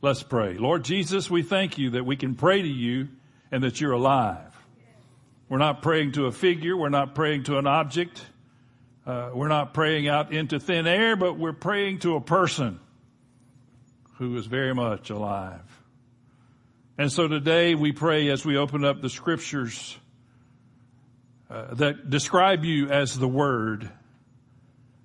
Let's 0.00 0.22
pray. 0.22 0.54
Lord 0.54 0.84
Jesus, 0.84 1.28
we 1.28 1.42
thank 1.42 1.76
you 1.76 1.90
that 1.90 2.06
we 2.06 2.14
can 2.14 2.36
pray 2.36 2.62
to 2.62 2.68
you 2.68 3.08
and 3.50 3.64
that 3.64 3.80
you're 3.80 3.92
alive. 3.92 4.54
We're 5.48 5.58
not 5.58 5.82
praying 5.82 6.12
to 6.12 6.26
a 6.26 6.32
figure. 6.32 6.76
We're 6.76 6.88
not 6.88 7.16
praying 7.16 7.44
to 7.44 7.58
an 7.58 7.66
object. 7.66 8.24
Uh, 9.04 9.30
we're 9.34 9.48
not 9.48 9.74
praying 9.74 10.06
out 10.06 10.32
into 10.32 10.60
thin 10.60 10.86
air, 10.86 11.16
but 11.16 11.36
we're 11.36 11.52
praying 11.52 11.98
to 12.00 12.14
a 12.14 12.20
person 12.20 12.78
who 14.18 14.36
is 14.36 14.46
very 14.46 14.72
much 14.72 15.10
alive. 15.10 15.82
And 16.96 17.10
so 17.10 17.26
today 17.26 17.74
we 17.74 17.90
pray 17.90 18.28
as 18.28 18.44
we 18.44 18.56
open 18.56 18.84
up 18.84 19.02
the 19.02 19.10
scriptures 19.10 19.98
uh, 21.50 21.74
that 21.74 22.08
describe 22.08 22.64
you 22.64 22.88
as 22.88 23.18
the 23.18 23.26
Word, 23.26 23.90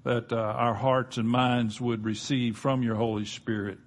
that 0.03 0.31
uh, 0.31 0.35
our 0.35 0.75
hearts 0.75 1.17
and 1.17 1.27
minds 1.27 1.81
would 1.81 2.05
receive 2.05 2.57
from 2.57 2.83
your 2.83 2.95
Holy 2.95 3.25
Spirit 3.25 3.79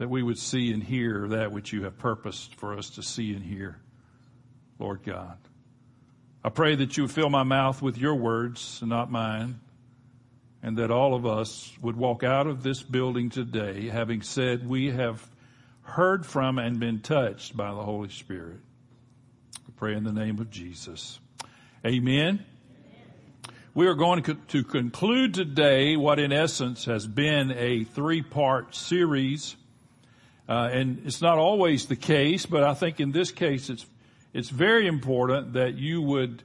that 0.00 0.08
we 0.08 0.22
would 0.22 0.38
see 0.38 0.72
and 0.72 0.82
hear 0.82 1.28
that 1.28 1.52
which 1.52 1.74
you 1.74 1.84
have 1.84 1.98
purposed 1.98 2.54
for 2.54 2.72
us 2.78 2.88
to 2.88 3.02
see 3.02 3.34
and 3.34 3.44
hear, 3.44 3.76
Lord 4.78 5.02
God. 5.04 5.36
I 6.42 6.48
pray 6.48 6.74
that 6.76 6.96
you 6.96 7.02
would 7.02 7.12
fill 7.12 7.28
my 7.28 7.42
mouth 7.42 7.82
with 7.82 7.98
your 7.98 8.14
words 8.14 8.78
and 8.80 8.88
not 8.88 9.10
mine, 9.10 9.60
and 10.62 10.78
that 10.78 10.90
all 10.90 11.14
of 11.14 11.26
us 11.26 11.70
would 11.82 11.96
walk 11.96 12.24
out 12.24 12.46
of 12.46 12.62
this 12.62 12.82
building 12.82 13.28
today 13.28 13.88
having 13.88 14.22
said 14.22 14.66
we 14.66 14.90
have 14.90 15.22
heard 15.82 16.24
from 16.24 16.58
and 16.58 16.80
been 16.80 17.00
touched 17.00 17.54
by 17.54 17.68
the 17.68 17.82
Holy 17.82 18.08
Spirit. 18.08 18.60
I 19.54 19.72
pray 19.76 19.92
in 19.92 20.04
the 20.04 20.14
name 20.14 20.38
of 20.38 20.50
Jesus. 20.50 21.20
Amen. 21.84 22.42
We 23.74 23.86
are 23.86 23.94
going 23.94 24.22
to 24.22 24.64
conclude 24.64 25.34
today 25.34 25.94
what 25.98 26.18
in 26.18 26.32
essence 26.32 26.86
has 26.86 27.06
been 27.06 27.50
a 27.50 27.84
three 27.84 28.22
part 28.22 28.74
series 28.74 29.56
uh, 30.50 30.68
and 30.72 31.02
it's 31.06 31.22
not 31.22 31.38
always 31.38 31.86
the 31.86 31.94
case, 31.94 32.44
but 32.44 32.64
I 32.64 32.74
think 32.74 32.98
in 32.98 33.12
this 33.12 33.30
case 33.30 33.70
it's 33.70 33.86
it's 34.32 34.48
very 34.48 34.88
important 34.88 35.52
that 35.52 35.76
you 35.76 36.02
would 36.02 36.42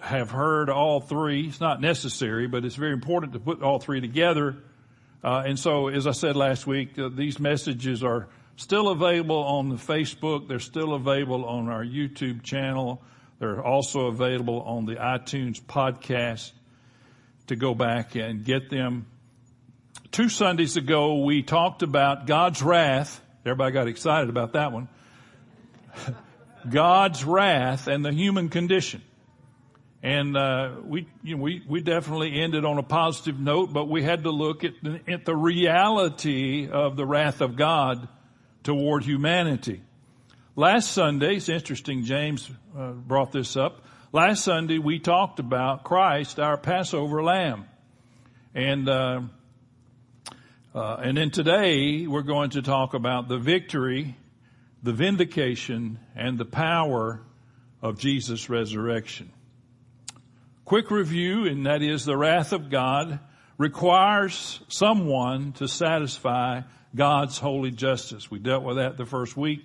have 0.00 0.30
heard 0.30 0.68
all 0.68 1.00
three. 1.00 1.46
It's 1.46 1.60
not 1.60 1.80
necessary, 1.80 2.46
but 2.46 2.66
it's 2.66 2.74
very 2.74 2.92
important 2.92 3.32
to 3.32 3.40
put 3.40 3.62
all 3.62 3.78
three 3.78 4.02
together. 4.02 4.58
Uh, 5.24 5.44
and 5.46 5.58
so, 5.58 5.88
as 5.88 6.06
I 6.06 6.10
said 6.10 6.36
last 6.36 6.66
week, 6.66 6.98
uh, 6.98 7.08
these 7.08 7.40
messages 7.40 8.04
are 8.04 8.28
still 8.56 8.88
available 8.88 9.42
on 9.42 9.70
the 9.70 9.76
Facebook. 9.76 10.46
They're 10.46 10.58
still 10.58 10.92
available 10.92 11.46
on 11.46 11.70
our 11.70 11.84
YouTube 11.84 12.42
channel. 12.42 13.02
They're 13.38 13.64
also 13.64 14.08
available 14.08 14.60
on 14.60 14.84
the 14.84 14.96
iTunes 14.96 15.58
podcast 15.58 16.52
to 17.46 17.56
go 17.56 17.74
back 17.74 18.14
and 18.14 18.44
get 18.44 18.68
them. 18.68 19.06
Two 20.10 20.28
Sundays 20.28 20.76
ago, 20.76 21.22
we 21.24 21.42
talked 21.42 21.82
about 21.82 22.26
God's 22.26 22.62
wrath 22.62 23.21
Everybody 23.44 23.72
got 23.72 23.88
excited 23.88 24.28
about 24.30 24.52
that 24.52 24.72
one. 24.72 24.88
God's 26.68 27.24
wrath 27.24 27.88
and 27.88 28.04
the 28.04 28.12
human 28.12 28.48
condition. 28.48 29.02
And 30.02 30.36
uh, 30.36 30.72
we, 30.84 31.08
you 31.22 31.36
know, 31.36 31.42
we 31.42 31.62
we 31.68 31.80
definitely 31.80 32.40
ended 32.40 32.64
on 32.64 32.78
a 32.78 32.82
positive 32.82 33.38
note, 33.38 33.72
but 33.72 33.88
we 33.88 34.02
had 34.02 34.24
to 34.24 34.30
look 34.30 34.64
at 34.64 34.72
the, 34.82 35.00
at 35.08 35.24
the 35.24 35.36
reality 35.36 36.68
of 36.68 36.96
the 36.96 37.06
wrath 37.06 37.40
of 37.40 37.56
God 37.56 38.08
toward 38.64 39.04
humanity. 39.04 39.82
Last 40.56 40.90
Sunday, 40.90 41.36
it's 41.36 41.48
interesting. 41.48 42.04
James 42.04 42.50
uh, 42.76 42.90
brought 42.90 43.32
this 43.32 43.56
up. 43.56 43.84
Last 44.12 44.44
Sunday, 44.44 44.78
we 44.78 44.98
talked 44.98 45.38
about 45.38 45.84
Christ, 45.84 46.38
our 46.38 46.56
Passover 46.56 47.22
Lamb, 47.22 47.64
and 48.54 48.88
uh, 48.88 49.20
uh, 50.74 50.96
and 51.02 51.18
then 51.18 51.30
today 51.30 52.06
we're 52.06 52.22
going 52.22 52.50
to 52.50 52.62
talk 52.62 52.94
about 52.94 53.28
the 53.28 53.36
victory, 53.36 54.16
the 54.82 54.92
vindication, 54.92 55.98
and 56.16 56.38
the 56.38 56.46
power 56.46 57.20
of 57.82 57.98
Jesus' 57.98 58.48
resurrection. 58.48 59.30
Quick 60.64 60.90
review, 60.90 61.44
and 61.44 61.66
that 61.66 61.82
is 61.82 62.06
the 62.06 62.16
wrath 62.16 62.54
of 62.54 62.70
God 62.70 63.20
requires 63.58 64.60
someone 64.68 65.52
to 65.52 65.68
satisfy 65.68 66.62
God's 66.94 67.38
holy 67.38 67.70
justice. 67.70 68.30
We 68.30 68.38
dealt 68.38 68.64
with 68.64 68.76
that 68.76 68.96
the 68.96 69.04
first 69.04 69.36
week. 69.36 69.60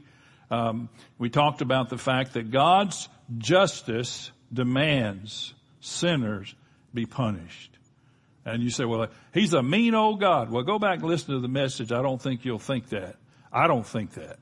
Um, 0.52 0.90
we 1.18 1.30
talked 1.30 1.62
about 1.62 1.88
the 1.90 1.98
fact 1.98 2.34
that 2.34 2.52
God's 2.52 3.08
justice 3.38 4.30
demands 4.52 5.54
sinners 5.80 6.54
be 6.94 7.06
punished. 7.06 7.77
And 8.48 8.64
you 8.64 8.70
say, 8.70 8.86
well, 8.86 9.08
he's 9.34 9.54
a 9.54 9.62
mean 9.62 9.94
old 9.94 10.22
God. 10.22 10.50
Well, 10.50 10.64
go 10.64 10.80
back 10.80 11.00
and 11.00 11.08
listen 11.08 11.34
to 11.34 11.42
the 11.42 11.50
message. 11.50 11.92
I 11.92 12.02
don't 12.02 12.22
think 12.22 12.46
you'll 12.46 12.60
think 12.60 12.90
that. 12.90 13.18
I 13.52 13.68
don't 13.68 13.86
think 13.86 14.14
that. 14.14 14.40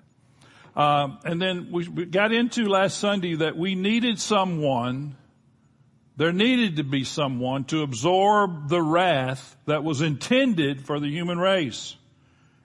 Um, 0.75 1.17
and 1.23 1.41
then 1.41 1.71
we, 1.71 1.87
we 1.87 2.05
got 2.05 2.31
into 2.31 2.67
last 2.67 2.99
Sunday 2.99 3.35
that 3.35 3.57
we 3.57 3.73
needed 3.73 4.19
someone, 4.19 5.15
there 6.17 6.31
needed 6.31 6.75
to 6.75 6.83
be 6.83 7.03
someone 7.03 7.63
to 7.65 7.81
absorb 7.81 8.69
the 8.69 8.81
wrath 8.81 9.57
that 9.65 9.83
was 9.83 10.01
intended 10.01 10.85
for 10.85 10.99
the 10.99 11.09
human 11.09 11.39
race. 11.39 11.95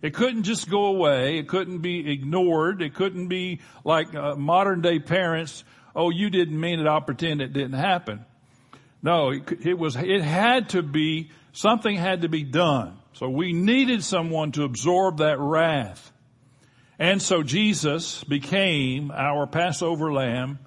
It 0.03 0.13
couldn't 0.13 0.43
just 0.43 0.69
go 0.69 0.87
away. 0.87 1.39
It 1.39 1.49
couldn't 1.49 1.79
be 1.79 2.13
ignored. 2.13 2.83
It 2.83 2.95
couldn't 2.95 3.29
be 3.29 3.61
like 3.83 4.15
uh, 4.15 4.35
modern 4.35 4.83
day 4.83 4.99
parents. 4.99 5.65
Oh, 5.97 6.11
you 6.11 6.29
didn't 6.29 6.59
mean 6.61 6.81
it. 6.81 6.87
I'll 6.87 7.01
pretend 7.01 7.41
it 7.41 7.55
didn't 7.55 7.79
happen. 7.79 8.27
No, 9.03 9.31
it, 9.31 9.79
was, 9.79 9.97
it 9.97 10.23
had 10.23 10.71
to 10.71 10.83
be, 10.83 11.31
something 11.53 11.97
had 11.97 12.23
to 12.23 12.29
be 12.29 12.43
done. 12.43 12.99
So 13.15 13.29
we 13.29 13.53
needed 13.53 14.05
someone 14.05 14.53
to 14.53 14.65
absorb 14.65 15.19
that 15.19 15.39
wrath. 15.39 16.13
And 16.99 17.21
so 17.21 17.43
Jesus 17.43 18.23
became 18.25 19.11
our 19.11 19.47
Passover 19.47 20.13
lamb 20.13 20.59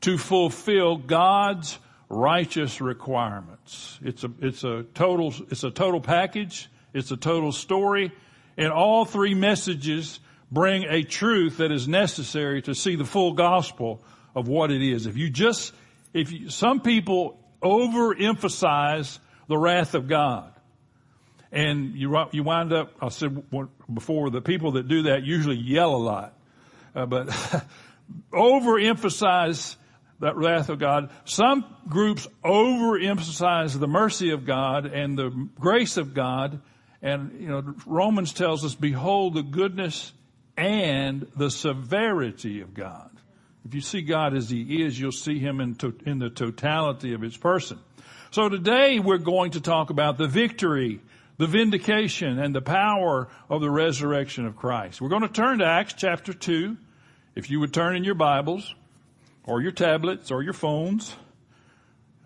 to 0.00 0.18
fulfill 0.18 0.96
God's 0.96 1.78
righteous 2.08 2.80
requirements. 2.80 3.98
It's 4.02 4.24
a, 4.24 4.30
it's 4.40 4.64
a 4.64 4.84
total, 4.94 5.32
it's 5.50 5.62
a 5.64 5.70
total 5.70 6.00
package. 6.00 6.68
It's 6.92 7.10
a 7.10 7.16
total 7.16 7.52
story. 7.52 8.12
And 8.56 8.72
all 8.72 9.04
three 9.04 9.34
messages 9.34 10.20
bring 10.50 10.84
a 10.84 11.02
truth 11.04 11.58
that 11.58 11.70
is 11.70 11.86
necessary 11.86 12.62
to 12.62 12.74
see 12.74 12.96
the 12.96 13.04
full 13.04 13.34
gospel 13.34 14.02
of 14.34 14.48
what 14.48 14.70
it 14.70 14.82
is. 14.82 15.06
If 15.06 15.16
you 15.16 15.30
just, 15.30 15.72
if 16.12 16.32
you, 16.32 16.50
some 16.50 16.80
people 16.80 17.38
overemphasize 17.62 19.18
the 19.48 19.56
wrath 19.56 19.94
of 19.94 20.08
God. 20.08 20.52
And 21.50 21.94
you, 21.94 22.14
you 22.32 22.42
wind 22.42 22.72
up, 22.72 22.92
I 23.00 23.08
said 23.08 23.44
before, 23.92 24.30
the 24.30 24.42
people 24.42 24.72
that 24.72 24.86
do 24.86 25.04
that 25.04 25.24
usually 25.24 25.56
yell 25.56 25.94
a 25.94 25.96
lot. 25.96 26.38
Uh, 26.94 27.06
but 27.06 27.28
overemphasize 28.32 29.76
that 30.20 30.36
wrath 30.36 30.68
of 30.68 30.78
God. 30.78 31.10
Some 31.24 31.64
groups 31.88 32.26
overemphasize 32.44 33.78
the 33.78 33.88
mercy 33.88 34.30
of 34.30 34.44
God 34.44 34.86
and 34.86 35.16
the 35.16 35.30
grace 35.58 35.96
of 35.96 36.12
God. 36.12 36.60
And, 37.00 37.40
you 37.40 37.48
know, 37.48 37.74
Romans 37.86 38.32
tells 38.32 38.64
us, 38.64 38.74
behold 38.74 39.34
the 39.34 39.42
goodness 39.42 40.12
and 40.56 41.28
the 41.36 41.50
severity 41.50 42.60
of 42.60 42.74
God. 42.74 43.10
If 43.68 43.74
you 43.74 43.82
see 43.82 44.00
God 44.00 44.34
as 44.34 44.48
He 44.48 44.82
is, 44.82 44.98
you'll 44.98 45.12
see 45.12 45.38
Him 45.38 45.60
in, 45.60 45.74
to, 45.74 45.94
in 46.06 46.18
the 46.18 46.30
totality 46.30 47.12
of 47.12 47.20
His 47.20 47.36
person. 47.36 47.78
So 48.30 48.48
today 48.48 48.98
we're 48.98 49.18
going 49.18 49.50
to 49.50 49.60
talk 49.60 49.90
about 49.90 50.16
the 50.16 50.26
victory, 50.26 51.00
the 51.36 51.46
vindication, 51.46 52.38
and 52.38 52.54
the 52.54 52.62
power 52.62 53.28
of 53.50 53.60
the 53.60 53.70
resurrection 53.70 54.46
of 54.46 54.56
Christ. 54.56 55.02
We're 55.02 55.10
going 55.10 55.20
to 55.20 55.28
turn 55.28 55.58
to 55.58 55.66
Acts 55.66 55.92
chapter 55.92 56.32
2. 56.32 56.78
If 57.34 57.50
you 57.50 57.60
would 57.60 57.74
turn 57.74 57.94
in 57.94 58.04
your 58.04 58.14
Bibles, 58.14 58.74
or 59.44 59.60
your 59.60 59.72
tablets, 59.72 60.30
or 60.30 60.42
your 60.42 60.54
phones, 60.54 61.14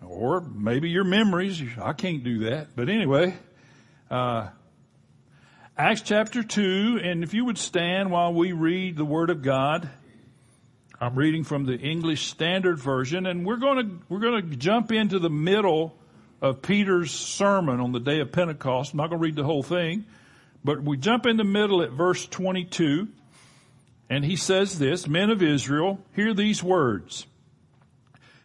or 0.01 0.39
maybe 0.39 0.89
your 0.91 1.03
memories. 1.03 1.61
I 1.77 1.91
can't 1.91 2.23
do 2.23 2.45
that. 2.45 2.69
But 2.73 2.87
anyway, 2.87 3.35
uh, 4.09 4.47
Acts 5.77 6.03
chapter 6.03 6.41
2, 6.41 7.01
and 7.03 7.21
if 7.21 7.33
you 7.33 7.43
would 7.43 7.57
stand 7.57 8.11
while 8.11 8.33
we 8.33 8.53
read 8.53 8.95
the 8.95 9.03
Word 9.03 9.29
of 9.29 9.41
God, 9.41 9.89
I'm 11.03 11.15
reading 11.15 11.43
from 11.43 11.65
the 11.65 11.77
English 11.77 12.27
Standard 12.27 12.79
Version, 12.79 13.25
and 13.25 13.45
we're 13.45 13.57
going 13.57 13.77
to 13.85 14.05
we're 14.07 14.21
going 14.21 14.49
to 14.49 14.55
jump 14.55 14.89
into 14.93 15.19
the 15.19 15.29
middle 15.29 15.97
of 16.41 16.61
Peter's 16.61 17.11
sermon 17.11 17.81
on 17.81 17.91
the 17.91 17.99
day 17.99 18.21
of 18.21 18.31
Pentecost. 18.31 18.93
I'm 18.93 18.97
not 18.99 19.09
going 19.09 19.19
to 19.19 19.23
read 19.23 19.35
the 19.35 19.43
whole 19.43 19.63
thing, 19.63 20.05
but 20.63 20.81
we 20.81 20.95
jump 20.95 21.25
in 21.25 21.35
the 21.35 21.43
middle 21.43 21.81
at 21.81 21.91
verse 21.91 22.25
22, 22.25 23.09
and 24.09 24.23
he 24.23 24.37
says 24.37 24.79
this: 24.79 25.05
"Men 25.05 25.29
of 25.29 25.43
Israel, 25.43 25.99
hear 26.15 26.33
these 26.33 26.63
words." 26.63 27.27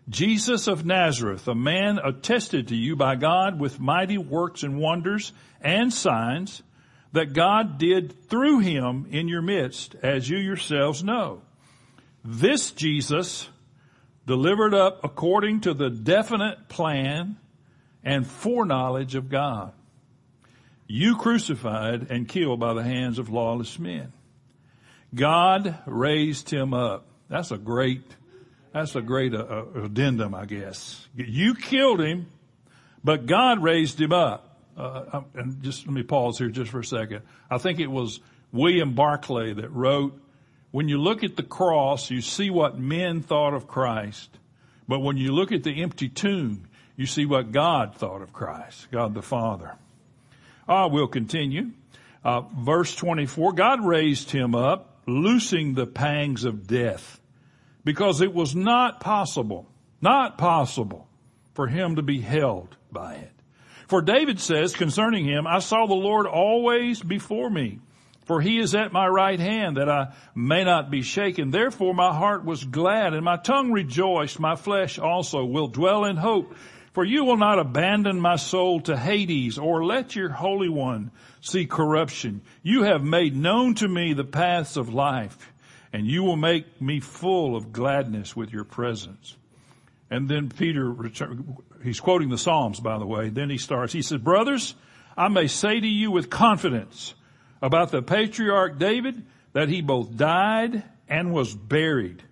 Jesus 0.08 0.66
of 0.66 0.84
Nazareth, 0.84 1.46
a 1.46 1.54
man 1.54 2.00
attested 2.02 2.66
to 2.69 2.76
you 2.76 2.96
by 2.96 3.14
God 3.14 3.61
with 3.61 3.78
mighty 3.78 4.19
works 4.19 4.64
and 4.64 4.81
wonders 4.81 5.32
and 5.61 5.94
signs 5.94 6.64
that 7.12 7.34
God 7.34 7.78
did 7.78 8.28
through 8.28 8.58
him 8.58 9.06
in 9.12 9.28
your 9.28 9.43
midst, 9.43 9.94
as 10.02 10.28
you 10.28 10.38
yourselves 10.38 11.04
know. 11.04 11.43
This 12.30 12.72
Jesus 12.72 13.48
delivered 14.26 14.75
up 14.75 15.02
according 15.02 15.62
to 15.62 15.72
the 15.72 15.88
definite 15.88 16.69
plan 16.69 17.38
and 18.04 18.26
foreknowledge 18.26 19.14
of 19.14 19.30
God. 19.30 19.72
you 20.86 21.16
crucified 21.16 22.10
and 22.10 22.28
killed 22.28 22.60
by 22.60 22.75
the 22.75 22.82
hands 22.82 23.19
of 23.19 23.30
lawless 23.30 23.78
men. 23.78 24.12
God 25.14 25.78
raised 25.86 26.50
him 26.50 26.75
up. 26.75 27.06
That's 27.30 27.50
a 27.50 27.56
great, 27.56 28.02
that's 28.75 28.94
a 28.94 29.00
great 29.00 29.32
uh, 29.32 29.38
uh, 29.38 29.84
addendum, 29.84 30.34
I 30.34 30.44
guess. 30.44 31.08
You 31.14 31.54
killed 31.54 32.02
him, 32.02 32.26
but 33.02 33.25
God 33.25 33.62
raised 33.62 33.98
him 33.98 34.12
up. 34.12 34.58
Uh, 34.76 35.04
um, 35.14 35.25
and 35.34 35.62
just 35.62 35.86
let 35.86 35.94
me 35.94 36.02
pause 36.02 36.36
here 36.36 36.50
just 36.50 36.70
for 36.70 36.80
a 36.80 36.84
second. 36.84 37.22
I 37.50 37.56
think 37.56 37.80
it 37.80 37.90
was 37.90 38.20
William 38.52 38.94
Barclay 38.94 39.54
that 39.54 39.70
wrote, 39.70 40.20
when 40.70 40.88
you 40.88 40.98
look 40.98 41.24
at 41.24 41.36
the 41.36 41.42
cross, 41.42 42.10
you 42.10 42.20
see 42.20 42.50
what 42.50 42.78
men 42.78 43.22
thought 43.22 43.54
of 43.54 43.66
Christ. 43.66 44.30
But 44.86 45.00
when 45.00 45.16
you 45.16 45.32
look 45.32 45.52
at 45.52 45.62
the 45.62 45.82
empty 45.82 46.08
tomb, 46.08 46.68
you 46.96 47.06
see 47.06 47.26
what 47.26 47.52
God 47.52 47.94
thought 47.94 48.22
of 48.22 48.32
Christ, 48.32 48.88
God 48.90 49.14
the 49.14 49.22
Father. 49.22 49.76
Ah, 50.68 50.88
we'll 50.88 51.08
continue. 51.08 51.70
Uh, 52.24 52.40
verse 52.40 52.94
24, 52.94 53.52
God 53.52 53.84
raised 53.84 54.30
him 54.30 54.54
up, 54.54 54.98
loosing 55.06 55.74
the 55.74 55.86
pangs 55.86 56.44
of 56.44 56.66
death, 56.66 57.20
because 57.84 58.20
it 58.20 58.34
was 58.34 58.54
not 58.54 59.00
possible, 59.00 59.66
not 60.02 60.36
possible 60.36 61.06
for 61.54 61.66
him 61.66 61.96
to 61.96 62.02
be 62.02 62.20
held 62.20 62.76
by 62.92 63.14
it. 63.14 63.32
For 63.86 64.02
David 64.02 64.38
says 64.38 64.74
concerning 64.74 65.24
him, 65.24 65.46
I 65.46 65.60
saw 65.60 65.86
the 65.86 65.94
Lord 65.94 66.26
always 66.26 67.00
before 67.00 67.48
me, 67.48 67.78
for 68.28 68.42
he 68.42 68.58
is 68.58 68.75
at 68.75 68.92
my 68.92 69.08
right 69.08 69.40
hand 69.40 69.78
that 69.78 69.88
I 69.88 70.12
may 70.34 70.62
not 70.62 70.90
be 70.90 71.00
shaken. 71.00 71.50
Therefore 71.50 71.94
my 71.94 72.12
heart 72.12 72.44
was 72.44 72.62
glad 72.62 73.14
and 73.14 73.25
my 73.25 73.38
tongue 73.38 73.72
rejoiced. 73.72 74.38
My 74.38 74.54
flesh 74.54 74.98
also 74.98 75.46
will 75.46 75.69
dwell 75.69 76.04
in 76.04 76.19
hope. 76.19 76.54
For 76.92 77.06
you 77.06 77.25
will 77.25 77.38
not 77.38 77.58
abandon 77.58 78.20
my 78.20 78.36
soul 78.36 78.80
to 78.82 78.98
Hades 78.98 79.56
or 79.56 79.82
let 79.82 80.14
your 80.14 80.28
Holy 80.28 80.69
One 80.69 81.10
see 81.40 81.64
corruption. 81.64 82.42
You 82.62 82.82
have 82.82 83.02
made 83.02 83.34
known 83.34 83.75
to 83.76 83.88
me 83.88 84.12
the 84.12 84.25
paths 84.25 84.76
of 84.76 84.92
life 84.92 85.50
and 85.90 86.06
you 86.06 86.22
will 86.22 86.36
make 86.36 86.82
me 86.82 87.00
full 87.00 87.56
of 87.56 87.72
gladness 87.72 88.36
with 88.36 88.52
your 88.52 88.64
presence. 88.64 89.38
And 90.10 90.28
then 90.28 90.50
Peter, 90.50 90.94
he's 91.82 92.00
quoting 92.00 92.28
the 92.28 92.36
Psalms, 92.36 92.78
by 92.78 92.98
the 92.98 93.06
way. 93.06 93.30
Then 93.30 93.48
he 93.48 93.56
starts, 93.56 93.94
he 93.94 94.02
says, 94.02 94.19
brothers, 94.19 94.75
I 95.16 95.28
may 95.28 95.46
say 95.46 95.80
to 95.80 95.88
you 95.88 96.10
with 96.10 96.28
confidence 96.28 97.14
about 97.60 97.90
the 97.90 98.02
patriarch 98.02 98.78
David 98.78 99.25
that 99.52 99.69
he 99.69 99.81
both 99.81 100.16
died 100.16 100.82
and 101.08 101.32
was 101.32 101.55
buried 101.55 102.22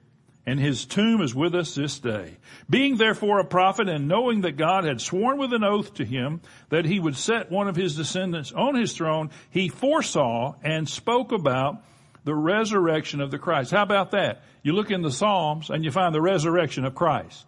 and 0.46 0.60
his 0.60 0.84
tomb 0.84 1.20
is 1.20 1.34
with 1.34 1.54
us 1.56 1.74
this 1.74 1.98
day. 1.98 2.36
Being 2.70 2.96
therefore 2.96 3.40
a 3.40 3.44
prophet 3.44 3.88
and 3.88 4.06
knowing 4.06 4.42
that 4.42 4.56
God 4.56 4.84
had 4.84 5.00
sworn 5.00 5.38
with 5.38 5.52
an 5.52 5.64
oath 5.64 5.94
to 5.94 6.04
him 6.04 6.40
that 6.68 6.84
he 6.84 7.00
would 7.00 7.16
set 7.16 7.50
one 7.50 7.66
of 7.66 7.74
his 7.74 7.96
descendants 7.96 8.52
on 8.52 8.76
his 8.76 8.92
throne, 8.92 9.30
he 9.50 9.68
foresaw 9.68 10.54
and 10.62 10.88
spoke 10.88 11.32
about 11.32 11.82
the 12.24 12.34
resurrection 12.34 13.20
of 13.20 13.32
the 13.32 13.38
Christ. 13.38 13.72
How 13.72 13.82
about 13.82 14.12
that? 14.12 14.42
You 14.62 14.72
look 14.72 14.90
in 14.90 15.02
the 15.02 15.10
Psalms 15.10 15.68
and 15.68 15.84
you 15.84 15.90
find 15.90 16.14
the 16.14 16.22
resurrection 16.22 16.84
of 16.84 16.94
Christ. 16.94 17.44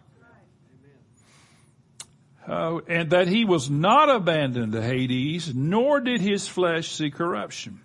Uh, 2.48 2.78
and 2.88 3.10
that 3.10 3.28
he 3.28 3.44
was 3.44 3.68
not 3.68 4.08
abandoned 4.08 4.72
to 4.72 4.80
Hades, 4.80 5.54
nor 5.54 6.00
did 6.00 6.22
his 6.22 6.48
flesh 6.48 6.90
see 6.90 7.10
corruption. 7.10 7.80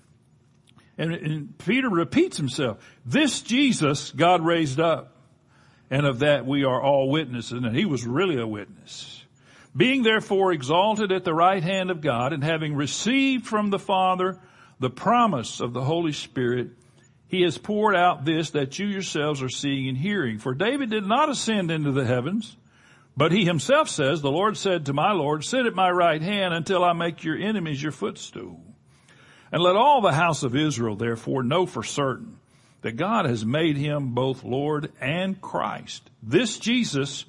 And, 0.97 1.13
and 1.13 1.57
Peter 1.57 1.89
repeats 1.89 2.37
himself. 2.37 2.77
This 3.05 3.41
Jesus 3.41 4.11
God 4.11 4.45
raised 4.45 4.79
up. 4.79 5.17
And 5.89 6.05
of 6.05 6.19
that 6.19 6.45
we 6.45 6.63
are 6.63 6.81
all 6.81 7.09
witnesses. 7.09 7.51
And 7.51 7.75
he 7.75 7.85
was 7.85 8.05
really 8.05 8.39
a 8.39 8.47
witness. 8.47 9.23
Being 9.75 10.03
therefore 10.03 10.53
exalted 10.53 11.11
at 11.11 11.25
the 11.25 11.33
right 11.33 11.61
hand 11.61 11.91
of 11.91 11.99
God 11.99 12.31
and 12.31 12.43
having 12.43 12.75
received 12.75 13.45
from 13.45 13.69
the 13.69 13.79
Father 13.79 14.39
the 14.79 14.89
promise 14.89 15.59
of 15.59 15.73
the 15.73 15.81
Holy 15.81 16.13
Spirit, 16.13 16.69
he 17.27 17.41
has 17.41 17.57
poured 17.57 17.95
out 17.95 18.23
this 18.23 18.51
that 18.51 18.79
you 18.79 18.87
yourselves 18.87 19.41
are 19.41 19.49
seeing 19.49 19.89
and 19.89 19.97
hearing. 19.97 20.37
For 20.37 20.53
David 20.53 20.89
did 20.89 21.05
not 21.05 21.29
ascend 21.29 21.69
into 21.71 21.91
the 21.91 22.05
heavens, 22.05 22.55
but 23.15 23.31
he 23.31 23.45
himself 23.45 23.89
says, 23.89 24.21
the 24.21 24.31
Lord 24.31 24.57
said 24.57 24.85
to 24.85 24.93
my 24.93 25.11
Lord, 25.11 25.43
sit 25.43 25.65
at 25.65 25.75
my 25.75 25.89
right 25.89 26.21
hand 26.21 26.53
until 26.53 26.83
I 26.83 26.93
make 26.93 27.23
your 27.23 27.37
enemies 27.37 27.81
your 27.81 27.91
footstool. 27.91 28.61
And 29.51 29.61
let 29.61 29.75
all 29.75 30.01
the 30.01 30.13
house 30.13 30.41
of 30.41 30.55
Israel 30.55 30.95
therefore 30.95 31.43
know 31.43 31.67
for 31.67 31.83
certain 31.83 32.39
that 32.81 32.97
God 32.97 33.25
has 33.25 33.45
made 33.45 33.77
him 33.77 34.13
both 34.13 34.43
Lord 34.43 34.91
and 34.99 35.39
Christ. 35.39 36.09
This 36.23 36.57
Jesus 36.57 37.25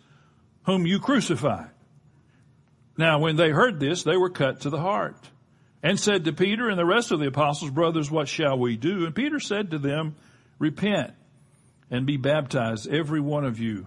whom 0.64 0.86
you 0.86 0.98
crucified. 0.98 1.70
Now 2.96 3.18
when 3.18 3.36
they 3.36 3.50
heard 3.50 3.78
this, 3.78 4.02
they 4.02 4.16
were 4.16 4.30
cut 4.30 4.62
to 4.62 4.70
the 4.70 4.80
heart 4.80 5.16
and 5.82 6.00
said 6.00 6.24
to 6.24 6.32
Peter 6.32 6.70
and 6.70 6.78
the 6.78 6.86
rest 6.86 7.12
of 7.12 7.20
the 7.20 7.26
apostles, 7.26 7.70
brothers, 7.70 8.10
what 8.10 8.26
shall 8.26 8.58
we 8.58 8.76
do? 8.76 9.04
And 9.04 9.14
Peter 9.14 9.38
said 9.38 9.72
to 9.72 9.78
them, 9.78 10.16
repent 10.58 11.12
and 11.90 12.06
be 12.06 12.16
baptized, 12.16 12.88
every 12.88 13.20
one 13.20 13.44
of 13.44 13.58
you, 13.58 13.86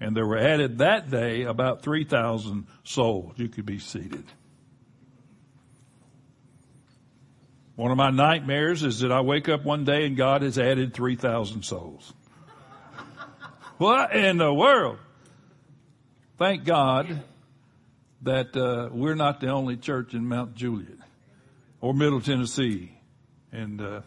and 0.00 0.16
there 0.16 0.26
were 0.26 0.38
added 0.38 0.78
that 0.78 1.10
day 1.10 1.42
about 1.42 1.82
3,000 1.82 2.66
souls. 2.82 3.34
You 3.36 3.48
could 3.48 3.66
be 3.66 3.78
seated. 3.78 4.24
One 7.76 7.90
of 7.90 7.96
my 7.96 8.10
nightmares 8.10 8.82
is 8.82 9.00
that 9.00 9.12
I 9.12 9.20
wake 9.20 9.48
up 9.48 9.64
one 9.64 9.84
day 9.84 10.06
and 10.06 10.16
God 10.16 10.42
has 10.42 10.58
added 10.58 10.94
3,000 10.94 11.62
souls. 11.62 12.12
what 13.78 14.14
in 14.14 14.38
the 14.38 14.52
world? 14.52 14.98
Thank 16.36 16.64
God 16.64 17.22
that 18.22 18.56
uh, 18.56 18.88
we're 18.92 19.14
not 19.14 19.40
the 19.40 19.48
only 19.48 19.76
church 19.76 20.14
in 20.14 20.26
Mount 20.26 20.54
Juliet 20.54 20.98
or 21.80 21.94
Middle 21.94 22.20
Tennessee, 22.20 22.98
and 23.52 23.80
uh, 23.80 24.00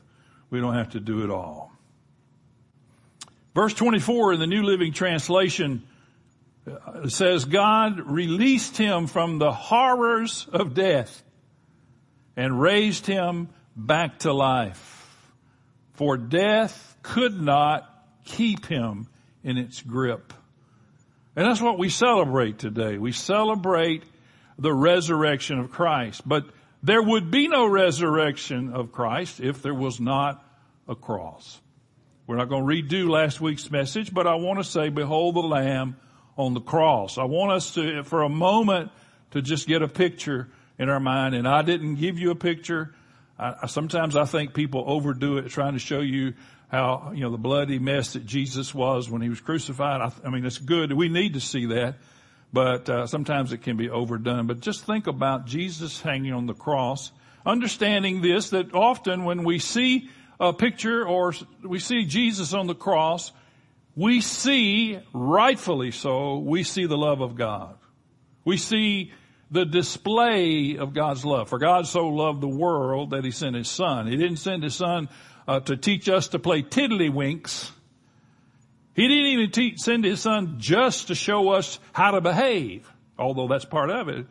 we 0.49 0.59
don't 0.59 0.75
have 0.75 0.91
to 0.91 0.99
do 0.99 1.23
it 1.23 1.31
all. 1.31 1.72
Verse 3.53 3.73
24 3.73 4.33
in 4.33 4.39
the 4.39 4.47
New 4.47 4.63
Living 4.63 4.93
Translation 4.93 5.83
uh, 6.65 7.07
says, 7.07 7.45
God 7.45 7.99
released 7.99 8.77
him 8.77 9.07
from 9.07 9.37
the 9.37 9.51
horrors 9.51 10.47
of 10.51 10.73
death 10.73 11.23
and 12.35 12.59
raised 12.59 13.05
him 13.05 13.49
back 13.75 14.19
to 14.19 14.33
life. 14.33 15.21
For 15.93 16.17
death 16.17 16.97
could 17.03 17.39
not 17.39 17.87
keep 18.25 18.65
him 18.65 19.07
in 19.43 19.57
its 19.57 19.81
grip. 19.81 20.33
And 21.35 21.45
that's 21.45 21.61
what 21.61 21.77
we 21.77 21.89
celebrate 21.89 22.59
today. 22.59 22.97
We 22.97 23.11
celebrate 23.11 24.03
the 24.57 24.73
resurrection 24.73 25.59
of 25.59 25.71
Christ. 25.71 26.27
But 26.27 26.45
there 26.81 27.01
would 27.01 27.31
be 27.31 27.47
no 27.47 27.65
resurrection 27.65 28.73
of 28.73 28.91
Christ 28.91 29.39
if 29.39 29.61
there 29.61 29.73
was 29.73 29.99
not 29.99 30.43
a 30.87 30.95
cross. 30.95 31.59
We're 32.25 32.37
not 32.37 32.49
going 32.49 32.67
to 32.67 32.95
redo 32.95 33.09
last 33.09 33.41
week's 33.41 33.69
message, 33.69 34.13
but 34.13 34.27
I 34.27 34.35
want 34.35 34.59
to 34.59 34.63
say, 34.63 34.89
behold 34.89 35.35
the 35.35 35.41
Lamb 35.41 35.97
on 36.37 36.53
the 36.53 36.61
cross. 36.61 37.17
I 37.17 37.25
want 37.25 37.51
us 37.51 37.73
to, 37.75 38.03
for 38.03 38.23
a 38.23 38.29
moment, 38.29 38.91
to 39.31 39.41
just 39.41 39.67
get 39.67 39.81
a 39.81 39.87
picture 39.87 40.49
in 40.79 40.89
our 40.89 40.99
mind. 40.99 41.35
And 41.35 41.47
I 41.47 41.61
didn't 41.61 41.95
give 41.95 42.17
you 42.17 42.31
a 42.31 42.35
picture 42.35 42.93
I, 43.37 43.67
sometimes 43.67 44.15
I 44.15 44.25
think 44.25 44.53
people 44.53 44.83
overdo 44.87 45.37
it 45.37 45.49
trying 45.49 45.73
to 45.73 45.79
show 45.79 45.99
you 45.99 46.33
how, 46.69 47.11
you 47.13 47.21
know, 47.21 47.31
the 47.31 47.37
bloody 47.37 47.79
mess 47.79 48.13
that 48.13 48.25
Jesus 48.25 48.73
was 48.73 49.09
when 49.09 49.21
he 49.21 49.29
was 49.29 49.41
crucified. 49.41 50.01
I, 50.01 50.11
I 50.27 50.29
mean, 50.29 50.45
it's 50.45 50.57
good. 50.57 50.93
We 50.93 51.09
need 51.09 51.33
to 51.33 51.39
see 51.39 51.67
that, 51.67 51.95
but 52.51 52.89
uh, 52.89 53.07
sometimes 53.07 53.51
it 53.51 53.59
can 53.59 53.77
be 53.77 53.89
overdone. 53.89 54.47
But 54.47 54.59
just 54.59 54.85
think 54.85 55.07
about 55.07 55.45
Jesus 55.45 56.01
hanging 56.01 56.33
on 56.33 56.45
the 56.45 56.53
cross, 56.53 57.11
understanding 57.45 58.21
this, 58.21 58.51
that 58.51 58.73
often 58.73 59.23
when 59.23 59.43
we 59.43 59.59
see 59.59 60.09
a 60.49 60.53
picture 60.53 61.07
or 61.07 61.33
we 61.63 61.79
see 61.79 62.05
Jesus 62.05 62.53
on 62.53 62.67
the 62.67 62.75
cross, 62.75 63.31
we 63.95 64.21
see, 64.21 64.99
rightfully 65.13 65.91
so, 65.91 66.39
we 66.39 66.63
see 66.63 66.85
the 66.85 66.97
love 66.97 67.21
of 67.21 67.35
God. 67.35 67.77
We 68.43 68.57
see 68.57 69.13
the 69.51 69.65
display 69.65 70.77
of 70.77 70.93
God's 70.93 71.23
love. 71.23 71.47
For 71.47 71.59
God 71.59 71.87
so 71.87 72.07
loved 72.07 72.41
the 72.41 72.47
world 72.47 73.11
that 73.11 73.23
he 73.23 73.31
sent 73.31 73.55
his 73.55 73.69
son. 73.69 74.07
He 74.07 74.17
didn't 74.17 74.37
send 74.37 74.63
his 74.63 74.75
son 74.75 75.09
uh, 75.47 75.59
to 75.61 75.77
teach 75.77 76.09
us 76.09 76.29
to 76.29 76.39
play 76.39 76.63
tiddlywinks. 76.63 77.71
He 78.95 79.07
didn't 79.07 79.27
even 79.27 79.51
teach, 79.51 79.79
send 79.79 80.03
his 80.03 80.21
son 80.21 80.55
just 80.57 81.07
to 81.07 81.15
show 81.15 81.49
us 81.49 81.79
how 81.93 82.11
to 82.11 82.21
behave, 82.21 82.91
although 83.17 83.47
that's 83.47 83.65
part 83.65 83.89
of 83.89 84.09
it. 84.09 84.25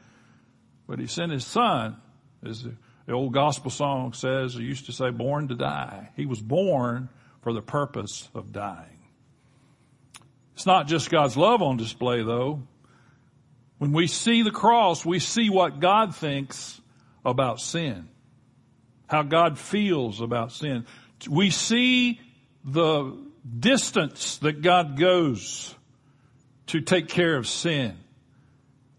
But 0.87 0.99
he 0.99 1.07
sent 1.07 1.33
his 1.33 1.47
son 1.47 1.97
as 2.45 2.67
the 3.07 3.13
old 3.13 3.33
gospel 3.33 3.71
song 3.71 4.13
says, 4.13 4.57
it 4.57 4.63
used 4.63 4.87
to 4.87 4.93
say, 4.93 5.11
born 5.11 5.49
to 5.49 5.55
die. 5.55 6.11
He 6.17 6.27
was 6.27 6.41
born 6.41 7.09
for 7.43 7.53
the 7.53 7.63
purpose 7.63 8.29
of 8.35 8.53
dying. 8.53 8.99
It's 10.55 10.67
not 10.67 10.87
just 10.87 11.11
God's 11.11 11.37
love 11.37 11.63
on 11.63 11.77
display 11.77 12.23
though. 12.23 12.63
When 13.79 13.93
we 13.93 14.07
see 14.07 14.43
the 14.43 14.53
cross, 14.53 15.05
we 15.05 15.19
see 15.19 15.51
what 15.51 15.81
God 15.81 16.15
thinks 16.15 16.81
about 17.25 17.61
sin. 17.61 18.09
How 19.09 19.23
God 19.23 19.59
feels 19.59 20.21
about 20.21 20.53
sin. 20.53 20.87
We 21.29 21.51
see 21.51 22.21
the 22.65 23.19
distance 23.59 24.39
that 24.39 24.63
God 24.63 24.97
goes 24.97 25.75
to 26.69 26.81
take 26.81 27.09
care 27.09 27.37
of 27.37 27.49
sin. 27.49 27.99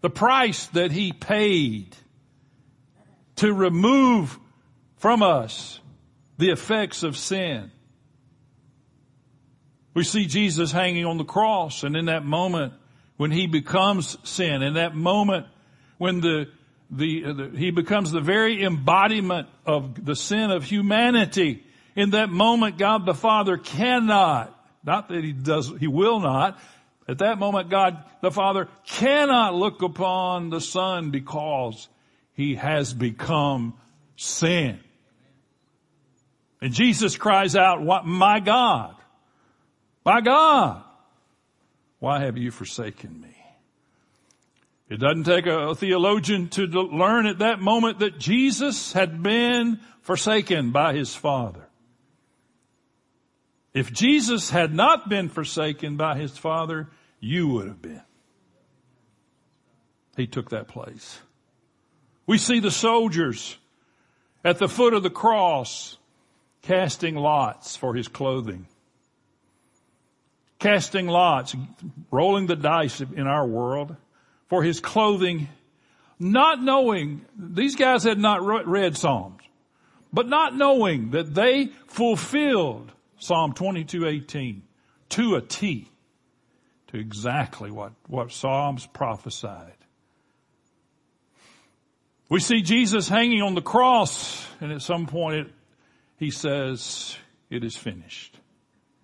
The 0.02 0.10
price 0.10 0.66
that 0.68 0.92
He 0.92 1.12
paid 1.12 1.96
to 3.36 3.52
remove 3.52 4.38
from 4.96 5.22
us 5.22 5.80
the 6.38 6.50
effects 6.50 7.02
of 7.02 7.16
sin. 7.16 7.70
We 9.94 10.02
see 10.02 10.26
Jesus 10.26 10.72
hanging 10.72 11.04
on 11.04 11.18
the 11.18 11.24
cross 11.24 11.84
and 11.84 11.96
in 11.96 12.06
that 12.06 12.24
moment 12.24 12.72
when 13.16 13.30
he 13.30 13.46
becomes 13.46 14.18
sin, 14.24 14.62
in 14.62 14.74
that 14.74 14.94
moment 14.94 15.46
when 15.98 16.20
the, 16.20 16.48
the, 16.90 17.24
uh, 17.24 17.32
the, 17.32 17.52
he 17.56 17.70
becomes 17.70 18.10
the 18.10 18.20
very 18.20 18.64
embodiment 18.64 19.48
of 19.64 20.04
the 20.04 20.16
sin 20.16 20.50
of 20.50 20.64
humanity, 20.64 21.64
in 21.94 22.10
that 22.10 22.28
moment 22.28 22.76
God 22.76 23.06
the 23.06 23.14
Father 23.14 23.56
cannot, 23.56 24.52
not 24.82 25.08
that 25.08 25.22
he 25.22 25.32
does, 25.32 25.72
he 25.78 25.86
will 25.86 26.18
not, 26.18 26.58
at 27.06 27.18
that 27.18 27.38
moment 27.38 27.70
God 27.70 28.02
the 28.20 28.32
Father 28.32 28.68
cannot 28.84 29.54
look 29.54 29.82
upon 29.82 30.50
the 30.50 30.60
Son 30.60 31.12
because 31.12 31.88
he 32.34 32.56
has 32.56 32.92
become 32.92 33.74
sin. 34.16 34.80
And 36.60 36.72
Jesus 36.72 37.16
cries 37.16 37.56
out, 37.56 37.82
what, 37.82 38.06
my 38.06 38.40
God, 38.40 38.94
my 40.04 40.20
God, 40.20 40.82
why 41.98 42.24
have 42.24 42.36
you 42.36 42.50
forsaken 42.50 43.20
me? 43.20 43.36
It 44.88 44.98
doesn't 44.98 45.24
take 45.24 45.46
a 45.46 45.74
theologian 45.74 46.48
to 46.50 46.66
learn 46.66 47.26
at 47.26 47.38
that 47.38 47.60
moment 47.60 48.00
that 48.00 48.18
Jesus 48.18 48.92
had 48.92 49.22
been 49.22 49.80
forsaken 50.02 50.72
by 50.72 50.94
his 50.94 51.14
Father. 51.14 51.66
If 53.72 53.92
Jesus 53.92 54.50
had 54.50 54.74
not 54.74 55.08
been 55.08 55.28
forsaken 55.28 55.96
by 55.96 56.16
his 56.16 56.36
Father, 56.36 56.90
you 57.18 57.48
would 57.48 57.66
have 57.66 57.82
been. 57.82 58.02
He 60.16 60.26
took 60.26 60.50
that 60.50 60.68
place. 60.68 61.18
We 62.26 62.38
see 62.38 62.60
the 62.60 62.70
soldiers 62.70 63.58
at 64.44 64.58
the 64.58 64.68
foot 64.68 64.94
of 64.94 65.02
the 65.02 65.10
cross 65.10 65.98
casting 66.62 67.16
lots 67.16 67.76
for 67.76 67.94
his 67.94 68.08
clothing. 68.08 68.66
Casting 70.58 71.06
lots, 71.06 71.54
rolling 72.10 72.46
the 72.46 72.56
dice 72.56 73.00
in 73.00 73.26
our 73.26 73.46
world 73.46 73.96
for 74.48 74.62
his 74.62 74.80
clothing, 74.80 75.48
not 76.18 76.62
knowing, 76.62 77.26
these 77.36 77.76
guys 77.76 78.04
had 78.04 78.18
not 78.18 78.42
read 78.42 78.96
Psalms, 78.96 79.42
but 80.12 80.28
not 80.28 80.56
knowing 80.56 81.10
that 81.10 81.34
they 81.34 81.66
fulfilled 81.86 82.92
Psalm 83.18 83.52
22:18 83.52 84.62
to 85.10 85.34
a 85.34 85.40
T, 85.42 85.90
to 86.88 86.98
exactly 86.98 87.70
what, 87.70 87.92
what 88.06 88.32
Psalms 88.32 88.86
prophesied. 88.86 89.83
We 92.28 92.40
see 92.40 92.62
Jesus 92.62 93.08
hanging 93.08 93.42
on 93.42 93.54
the 93.54 93.62
cross 93.62 94.46
and 94.60 94.72
at 94.72 94.82
some 94.82 95.06
point 95.06 95.36
it, 95.36 95.52
he 96.16 96.30
says, 96.30 97.16
it 97.50 97.64
is 97.64 97.76
finished. 97.76 98.38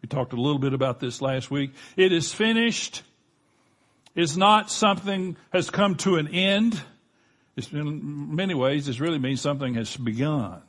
We 0.02 0.08
talked 0.08 0.32
a 0.32 0.40
little 0.40 0.58
bit 0.58 0.72
about 0.72 1.00
this 1.00 1.20
last 1.20 1.50
week. 1.50 1.72
It 1.96 2.12
is 2.12 2.32
finished 2.32 3.02
is 4.14 4.36
not 4.36 4.70
something 4.70 5.36
has 5.52 5.70
come 5.70 5.94
to 5.96 6.16
an 6.16 6.28
end. 6.28 6.80
It's 7.56 7.70
in 7.72 8.34
many 8.34 8.54
ways, 8.54 8.86
this 8.86 9.00
really 9.00 9.18
means 9.18 9.40
something 9.40 9.74
has 9.74 9.96
begun. 9.96 10.62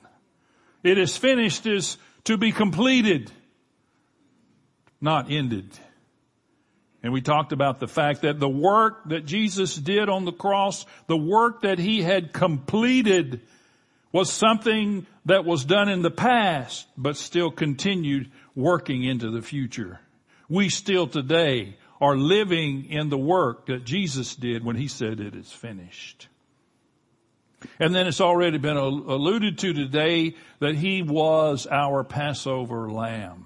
It 0.83 0.97
is 0.97 1.15
finished 1.15 1.65
is 1.65 1.97
to 2.25 2.37
be 2.37 2.51
completed, 2.51 3.31
not 4.99 5.31
ended. 5.31 5.69
And 7.03 7.11
we 7.11 7.21
talked 7.21 7.51
about 7.51 7.79
the 7.79 7.87
fact 7.87 8.21
that 8.21 8.39
the 8.39 8.49
work 8.49 9.09
that 9.09 9.25
Jesus 9.25 9.75
did 9.75 10.07
on 10.07 10.25
the 10.25 10.31
cross, 10.31 10.85
the 11.07 11.17
work 11.17 11.61
that 11.61 11.79
he 11.79 12.03
had 12.03 12.31
completed 12.31 13.41
was 14.11 14.31
something 14.31 15.07
that 15.25 15.45
was 15.45 15.65
done 15.65 15.89
in 15.89 16.01
the 16.01 16.11
past, 16.11 16.87
but 16.97 17.17
still 17.17 17.49
continued 17.49 18.31
working 18.55 19.03
into 19.03 19.31
the 19.31 19.41
future. 19.41 19.99
We 20.49 20.69
still 20.69 21.07
today 21.07 21.77
are 21.99 22.17
living 22.17 22.85
in 22.89 23.09
the 23.09 23.17
work 23.17 23.67
that 23.67 23.85
Jesus 23.85 24.35
did 24.35 24.63
when 24.63 24.75
he 24.75 24.87
said 24.87 25.19
it 25.19 25.35
is 25.35 25.51
finished. 25.51 26.27
And 27.79 27.93
then 27.93 28.07
it's 28.07 28.21
already 28.21 28.57
been 28.57 28.77
alluded 28.77 29.59
to 29.59 29.73
today 29.73 30.35
that 30.59 30.75
he 30.75 31.03
was 31.03 31.67
our 31.69 32.03
Passover 32.03 32.91
lamb. 32.91 33.45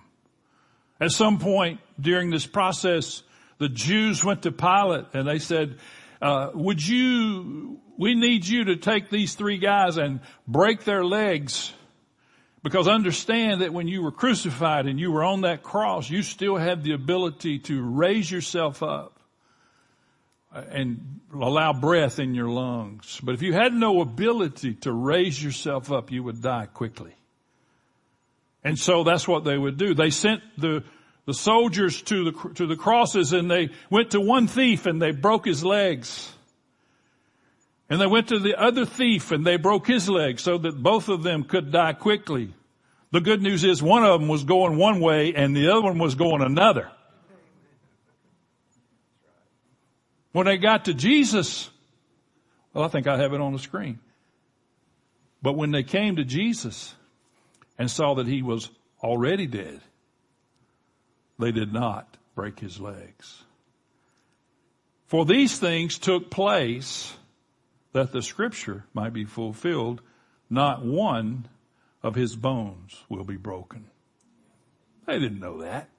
At 0.99 1.11
some 1.11 1.37
point 1.37 1.81
during 1.99 2.29
this 2.29 2.45
process, 2.45 3.23
the 3.57 3.69
Jews 3.69 4.23
went 4.23 4.43
to 4.43 4.51
Pilate 4.51 5.05
and 5.13 5.27
they 5.27 5.39
said, 5.39 5.77
uh, 6.21 6.51
would 6.53 6.85
you, 6.85 7.79
we 7.97 8.15
need 8.15 8.45
you 8.47 8.65
to 8.65 8.75
take 8.75 9.09
these 9.09 9.35
three 9.35 9.57
guys 9.57 9.97
and 9.97 10.19
break 10.47 10.83
their 10.83 11.05
legs 11.05 11.73
because 12.63 12.87
understand 12.87 13.61
that 13.61 13.73
when 13.73 13.87
you 13.87 14.01
were 14.01 14.11
crucified 14.11 14.87
and 14.87 14.99
you 14.99 15.11
were 15.11 15.23
on 15.23 15.41
that 15.41 15.61
cross, 15.61 16.09
you 16.09 16.23
still 16.23 16.57
had 16.57 16.83
the 16.83 16.93
ability 16.93 17.59
to 17.59 17.81
raise 17.81 18.29
yourself 18.29 18.81
up 18.81 19.19
and 20.51 21.19
allow 21.33 21.73
breath 21.73 22.17
in 22.17 22.33
your 22.33 22.49
lungs. 22.49 23.19
But 23.21 23.35
if 23.35 23.41
you 23.41 23.53
had 23.53 23.73
no 23.73 24.01
ability 24.01 24.75
to 24.81 24.91
raise 24.91 25.43
yourself 25.43 25.91
up, 25.91 26.11
you 26.11 26.23
would 26.23 26.41
die 26.41 26.65
quickly. 26.65 27.13
And 28.63 28.79
so 28.79 29.03
that's 29.03 29.27
what 29.27 29.43
they 29.43 29.57
would 29.57 29.77
do. 29.77 29.93
They 29.93 30.09
sent 30.09 30.41
the 30.57 30.83
the 31.25 31.33
soldiers 31.33 32.01
to 32.03 32.31
the, 32.31 32.53
to 32.55 32.67
the 32.67 32.75
crosses 32.75 33.33
and 33.33 33.49
they 33.49 33.69
went 33.89 34.11
to 34.11 34.21
one 34.21 34.47
thief 34.47 34.85
and 34.85 35.01
they 35.01 35.11
broke 35.11 35.45
his 35.45 35.63
legs. 35.63 36.31
And 37.89 37.99
they 37.99 38.07
went 38.07 38.29
to 38.29 38.39
the 38.39 38.59
other 38.59 38.85
thief 38.85 39.31
and 39.31 39.45
they 39.45 39.57
broke 39.57 39.87
his 39.87 40.07
legs 40.07 40.43
so 40.43 40.57
that 40.59 40.81
both 40.81 41.09
of 41.09 41.23
them 41.23 41.43
could 41.43 41.71
die 41.71 41.93
quickly. 41.93 42.53
The 43.11 43.21
good 43.21 43.41
news 43.41 43.63
is 43.63 43.81
one 43.81 44.03
of 44.03 44.19
them 44.19 44.29
was 44.29 44.43
going 44.43 44.77
one 44.77 44.99
way 44.99 45.33
and 45.35 45.55
the 45.55 45.71
other 45.71 45.81
one 45.81 45.97
was 45.97 46.15
going 46.15 46.41
another. 46.41 46.89
When 50.31 50.47
they 50.47 50.57
got 50.57 50.85
to 50.85 50.93
Jesus, 50.93 51.69
well, 52.73 52.83
I 52.83 52.87
think 52.89 53.07
I 53.07 53.17
have 53.17 53.33
it 53.33 53.41
on 53.41 53.53
the 53.53 53.59
screen. 53.59 53.99
But 55.41 55.53
when 55.53 55.71
they 55.71 55.83
came 55.83 56.17
to 56.17 56.25
Jesus 56.25 56.93
and 57.79 57.89
saw 57.89 58.15
that 58.15 58.27
he 58.27 58.41
was 58.41 58.69
already 59.01 59.47
dead, 59.47 59.79
they 61.39 61.51
did 61.51 61.73
not 61.73 62.17
break 62.35 62.59
his 62.59 62.79
legs. 62.79 63.43
For 65.07 65.25
these 65.25 65.59
things 65.59 65.97
took 65.97 66.29
place 66.29 67.13
that 67.93 68.11
the 68.11 68.21
scripture 68.21 68.85
might 68.93 69.13
be 69.13 69.25
fulfilled, 69.25 70.01
not 70.49 70.83
one 70.83 71.47
of 72.03 72.15
his 72.15 72.35
bones 72.35 73.03
will 73.09 73.23
be 73.23 73.37
broken. 73.37 73.85
They 75.05 75.19
didn't 75.19 75.39
know 75.39 75.61
that. 75.61 75.89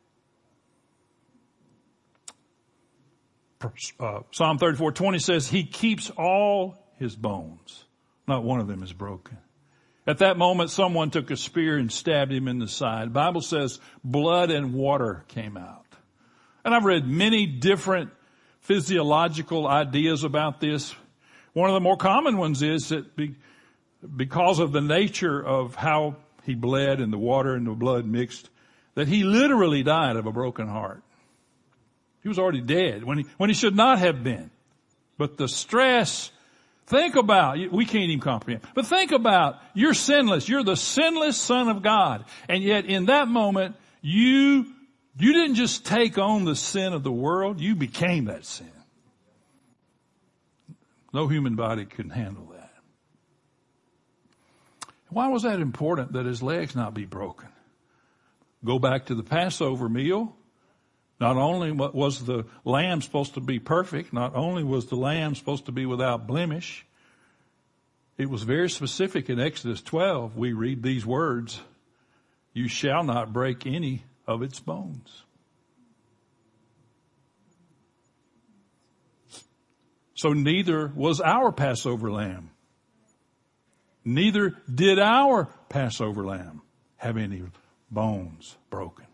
Uh, 3.99 4.21
Psalm 4.31 4.59
34, 4.59 4.93
20 4.93 5.19
says, 5.19 5.49
He 5.49 5.65
keeps 5.65 6.11
all 6.11 6.77
his 6.99 7.17
bones. 7.17 7.85
Not 8.29 8.45
one 8.45 8.61
of 8.61 8.69
them 8.69 8.83
is 8.83 8.93
broken. 8.93 9.39
At 10.07 10.19
that 10.19 10.39
moment, 10.39 10.71
someone 10.71 11.11
took 11.11 11.31
a 11.31 11.37
spear 11.37 11.77
and 11.77 11.91
stabbed 11.91 12.33
him 12.33 12.47
in 12.47 12.59
the 12.59 12.69
side. 12.69 13.13
Bible 13.13 13.41
says 13.41 13.81
blood 14.05 14.51
and 14.51 14.73
water 14.73 15.25
came 15.29 15.57
out. 15.57 15.85
And 16.65 16.75
I've 16.75 16.85
read 16.85 17.07
many 17.07 17.47
different 17.47 18.11
physiological 18.61 19.67
ideas 19.67 20.23
about 20.23 20.61
this. 20.61 20.95
One 21.55 21.71
of 21.71 21.75
the 21.75 21.81
more 21.81 21.97
common 21.97 22.39
ones 22.39 22.63
is 22.63 22.91
that 22.91 23.17
be, 23.17 23.35
because 24.17 24.59
of 24.61 24.73
the 24.73 24.81
nature 24.81 25.45
of 25.45 25.75
how 25.75 26.17
he 26.45 26.55
bled 26.55 27.01
and 27.01 27.13
the 27.13 27.19
water 27.19 27.55
and 27.55 27.67
the 27.67 27.73
blood 27.73 28.07
mixed, 28.07 28.51
that 28.95 29.09
he 29.09 29.25
literally 29.25 29.83
died 29.83 30.17
of 30.17 30.27
a 30.27 30.33
broken 30.33 30.69
heart. 30.69 31.03
He 32.23 32.29
was 32.29 32.39
already 32.39 32.61
dead 32.61 33.05
when 33.05 33.19
he, 33.19 33.27
when 33.37 33.51
he 33.51 33.55
should 33.55 33.77
not 33.77 33.99
have 33.99 34.23
been. 34.23 34.51
But 35.19 35.37
the 35.37 35.49
stress 35.49 36.31
Think 36.87 37.17
about, 37.17 37.59
we 37.73 37.85
can't 37.85 38.05
even 38.05 38.21
comprehend, 38.21 38.65
but 38.75 38.87
think 38.87 39.11
about, 39.11 39.57
you're 39.75 39.95
sinless. 39.95 40.49
You're 40.49 40.63
the 40.63 40.77
sinless 40.77 41.37
son 41.37 41.69
of 41.69 41.83
God. 41.83 42.25
And 42.49 42.63
yet 42.63 42.85
in 42.87 43.07
that 43.07 43.27
moment, 43.27 43.75
you, 44.03 44.67
you 45.19 45.33
didn't 45.33 45.57
just 45.57 45.85
take 45.85 46.17
on 46.17 46.45
the 46.45 46.55
sin 46.55 46.93
of 46.93 47.03
the 47.03 47.11
world, 47.11 47.61
you 47.61 47.75
became 47.75 48.27
that 48.27 48.45
sin. 48.45 48.71
No 51.13 51.27
human 51.27 51.57
body 51.57 51.87
can 51.87 52.11
handle 52.11 52.53
that. 52.53 52.71
Why 55.09 55.29
was 55.29 55.43
that 55.43 55.61
important 55.61 56.13
that 56.13 56.27
his 56.27 56.43
legs 56.43 56.77
not 56.77 56.95
be 56.95 57.05
broken? 57.05 57.49
Go 58.65 58.79
back 58.79 59.07
to 59.07 59.15
the 59.15 59.23
Passover 59.23 59.89
meal. 59.89 60.37
Not 61.19 61.37
only 61.37 61.73
was 61.73 62.25
the 62.25 62.45
lamb 62.65 63.01
supposed 63.01 63.35
to 63.35 63.41
be 63.41 63.59
perfect, 63.59 64.13
not 64.13 64.35
only 64.35 64.63
was 64.63 64.87
the 64.87 64.97
lamb 64.97 65.35
supposed 65.35 65.67
to 65.67 65.73
be 65.73 65.87
without 65.87 66.27
blemish, 66.27 66.85
it 68.19 68.29
was 68.29 68.43
very 68.43 68.69
specific 68.69 69.31
in 69.31 69.41
Exodus 69.41 69.81
12. 69.83 70.37
We 70.37 70.53
read 70.53 70.83
these 70.83 71.07
words, 71.07 71.61
you 72.53 72.69
shall 72.69 73.03
not 73.03 73.33
break 73.33 73.67
any 73.67 74.05
of 74.27 74.43
its 74.43 74.61
bones. 74.61 75.23
So 80.15 80.33
neither 80.33 80.93
was 80.95 81.21
our 81.21 81.53
Passover 81.53 82.11
lamb. 82.11 82.51
Neither 84.05 84.55
did 84.73 84.99
our 84.99 85.47
Passover 85.69 86.25
lamb 86.25 86.63
have 86.97 87.17
any 87.17 87.43
bones 87.91 88.57
broken. 88.71 89.06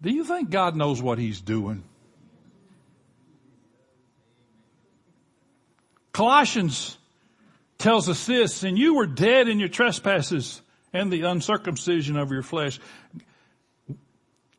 Do 0.00 0.10
you 0.10 0.24
think 0.24 0.50
God 0.50 0.76
knows 0.76 1.02
what 1.02 1.18
he's 1.18 1.40
doing? 1.40 1.82
Colossians 6.12 6.98
tells 7.78 8.08
us 8.08 8.26
this, 8.26 8.64
and 8.64 8.76
you 8.76 8.94
were 8.94 9.06
dead 9.06 9.48
in 9.48 9.60
your 9.60 9.68
trespasses 9.68 10.60
and 10.92 11.12
the 11.12 11.22
uncircumcision 11.22 12.16
of 12.16 12.32
your 12.32 12.42
flesh. 12.42 12.80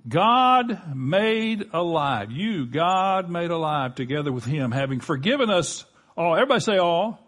God 0.08 0.96
made 0.96 1.70
alive. 1.74 2.32
You, 2.32 2.66
God 2.66 3.30
made 3.30 3.52
alive 3.52 3.96
together 3.96 4.32
with 4.32 4.46
Him, 4.46 4.72
having 4.72 5.00
forgiven 5.02 5.50
us 5.50 5.86
all. 6.16 6.36
Everybody 6.36 6.62
say 6.62 6.78
all. 6.78 7.20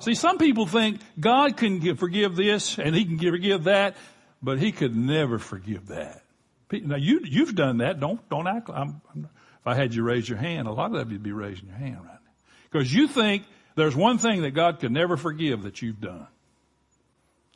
See, 0.00 0.14
some 0.14 0.38
people 0.38 0.66
think 0.66 1.00
God 1.18 1.56
can 1.56 1.96
forgive 1.96 2.36
this 2.36 2.78
and 2.78 2.94
He 2.94 3.04
can 3.04 3.18
forgive 3.18 3.64
that, 3.64 3.96
but 4.42 4.58
He 4.58 4.72
could 4.72 4.94
never 4.94 5.38
forgive 5.38 5.88
that. 5.88 6.22
Now 6.72 6.96
you, 6.96 7.20
you've 7.24 7.54
done 7.54 7.78
that. 7.78 7.98
Don't, 8.00 8.26
don't 8.28 8.46
act. 8.46 8.70
I'm, 8.72 9.00
I'm, 9.14 9.24
if 9.60 9.66
I 9.66 9.74
had 9.74 9.94
you 9.94 10.02
raise 10.02 10.28
your 10.28 10.38
hand, 10.38 10.68
a 10.68 10.72
lot 10.72 10.94
of 10.94 11.12
you'd 11.12 11.22
be 11.22 11.32
raising 11.32 11.68
your 11.68 11.76
hand 11.76 11.96
right 11.96 12.06
now. 12.06 12.30
Because 12.70 12.92
you 12.92 13.08
think 13.08 13.44
there's 13.74 13.96
one 13.96 14.18
thing 14.18 14.42
that 14.42 14.52
God 14.52 14.80
could 14.80 14.92
never 14.92 15.16
forgive 15.16 15.64
that 15.64 15.82
you've 15.82 16.00
done. 16.00 16.26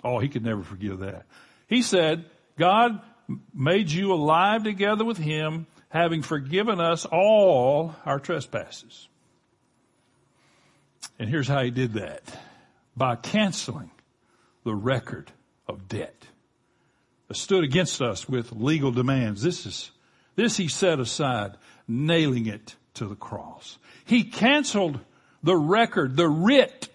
Oh, 0.02 0.18
He 0.18 0.28
could 0.28 0.44
never 0.44 0.62
forgive 0.62 0.98
that. 1.00 1.24
He 1.66 1.82
said, 1.82 2.24
God 2.58 3.00
made 3.54 3.90
you 3.90 4.12
alive 4.12 4.64
together 4.64 5.04
with 5.04 5.16
Him, 5.16 5.66
having 5.88 6.22
forgiven 6.22 6.80
us 6.80 7.06
all 7.06 7.94
our 8.04 8.18
trespasses. 8.18 9.08
And 11.18 11.30
here's 11.30 11.48
how 11.48 11.62
He 11.62 11.70
did 11.70 11.94
that. 11.94 12.22
By 12.96 13.16
canceling 13.16 13.90
the 14.64 14.74
record 14.74 15.30
of 15.66 15.88
debt 15.88 16.26
stood 17.34 17.64
against 17.64 18.00
us 18.00 18.28
with 18.28 18.52
legal 18.52 18.90
demands. 18.90 19.42
This 19.42 19.66
is, 19.66 19.90
this 20.36 20.56
He 20.56 20.68
set 20.68 21.00
aside, 21.00 21.52
nailing 21.86 22.46
it 22.46 22.76
to 22.94 23.06
the 23.06 23.16
cross. 23.16 23.78
He 24.04 24.24
canceled 24.24 25.00
the 25.42 25.56
record, 25.56 26.16
the 26.16 26.28
writ, 26.28 26.88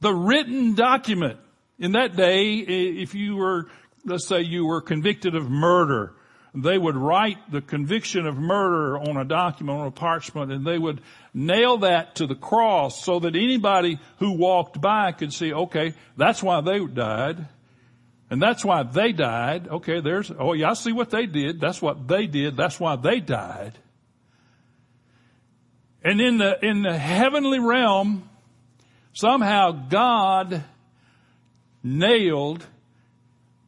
the 0.00 0.14
written 0.14 0.74
document 0.74 1.38
in 1.78 1.92
that 1.92 2.16
day, 2.16 2.58
if 2.58 3.14
you 3.14 3.36
were, 3.36 3.68
let's 4.04 4.26
say 4.26 4.42
you 4.42 4.64
were 4.64 4.80
convicted 4.80 5.34
of 5.34 5.50
murder, 5.50 6.14
they 6.54 6.78
would 6.78 6.96
write 6.96 7.50
the 7.50 7.60
conviction 7.60 8.26
of 8.26 8.36
murder 8.36 8.96
on 8.96 9.16
a 9.16 9.24
document, 9.24 9.80
on 9.80 9.86
a 9.88 9.90
parchment, 9.90 10.52
and 10.52 10.64
they 10.64 10.78
would 10.78 11.00
nail 11.32 11.78
that 11.78 12.14
to 12.16 12.28
the 12.28 12.36
cross 12.36 13.04
so 13.04 13.18
that 13.18 13.34
anybody 13.34 13.98
who 14.18 14.32
walked 14.32 14.80
by 14.80 15.10
could 15.10 15.32
see, 15.32 15.52
okay, 15.52 15.94
that's 16.16 16.42
why 16.42 16.60
they 16.60 16.84
died. 16.86 17.48
And 18.34 18.42
that's 18.42 18.64
why 18.64 18.82
they 18.82 19.12
died. 19.12 19.68
Okay, 19.68 20.00
there's, 20.00 20.28
oh 20.36 20.54
yeah, 20.54 20.70
I 20.70 20.74
see 20.74 20.90
what 20.90 21.08
they 21.10 21.26
did. 21.26 21.60
That's 21.60 21.80
what 21.80 22.08
they 22.08 22.26
did. 22.26 22.56
That's 22.56 22.80
why 22.80 22.96
they 22.96 23.20
died. 23.20 23.78
And 26.02 26.20
in 26.20 26.38
the, 26.38 26.58
in 26.60 26.82
the 26.82 26.98
heavenly 26.98 27.60
realm, 27.60 28.28
somehow 29.12 29.70
God 29.70 30.64
nailed 31.84 32.66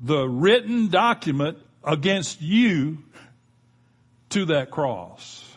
the 0.00 0.29
written 0.29 0.88
document 0.88 1.59
against 1.85 2.42
you 2.42 3.05
to 4.31 4.46
that 4.46 4.72
cross. 4.72 5.48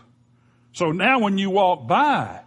So 0.73 0.91
now 0.91 1.17
when 1.17 1.39
you 1.39 1.49
walk 1.49 1.87
by 1.87 2.41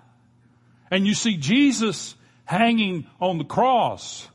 and 0.92 1.08
you 1.08 1.14
see 1.14 1.38
Jesus 1.38 2.14
hanging 2.44 3.08
on 3.20 3.38
the 3.38 3.44
cross 3.44 4.28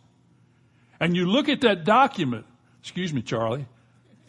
and 1.00 1.16
you 1.16 1.26
look 1.26 1.50
at 1.50 1.62
that 1.62 1.84
document, 1.84 2.46
excuse 2.82 3.14
me, 3.14 3.22
Charlie, 3.22 3.66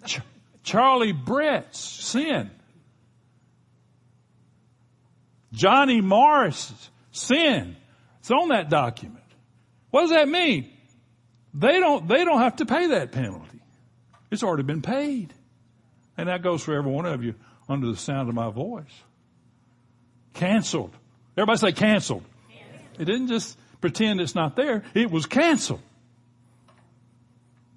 Ch- 0.06 0.20
Charlie 0.62 1.12
Brett's 1.12 1.78
sin, 1.78 2.50
Johnny 5.52 6.00
Morris' 6.00 6.90
sin, 7.10 7.76
it's 8.20 8.30
on 8.30 8.48
that 8.48 8.68
document. 8.68 9.24
What 9.90 10.02
does 10.02 10.10
that 10.10 10.28
mean? 10.28 10.70
They 11.54 11.80
don't, 11.80 12.06
they 12.06 12.24
don't 12.24 12.40
have 12.40 12.56
to 12.56 12.66
pay 12.66 12.88
that 12.88 13.12
penalty. 13.12 13.60
It's 14.30 14.42
already 14.42 14.62
been 14.64 14.82
paid. 14.82 15.32
And 16.18 16.28
that 16.28 16.42
goes 16.42 16.62
for 16.62 16.74
every 16.74 16.92
one 16.92 17.06
of 17.06 17.24
you 17.24 17.34
under 17.68 17.86
the 17.86 17.96
sound 17.96 18.28
of 18.28 18.34
my 18.34 18.50
voice. 18.50 18.84
Canceled. 20.34 20.94
Everybody 21.36 21.58
say 21.58 21.72
canceled. 21.72 22.24
It 22.98 23.04
didn't 23.04 23.28
just 23.28 23.56
pretend 23.80 24.20
it's 24.20 24.34
not 24.34 24.56
there. 24.56 24.82
It 24.94 25.10
was 25.10 25.24
canceled 25.24 25.80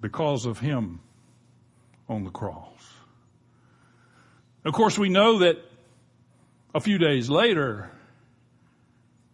because 0.02 0.44
of 0.44 0.58
him 0.58 1.00
on 2.08 2.24
the 2.24 2.30
cross. 2.30 2.68
Of 4.66 4.74
course, 4.74 4.98
we 4.98 5.08
know 5.08 5.38
that 5.38 5.56
a 6.74 6.80
few 6.80 6.98
days 6.98 7.30
later, 7.30 7.90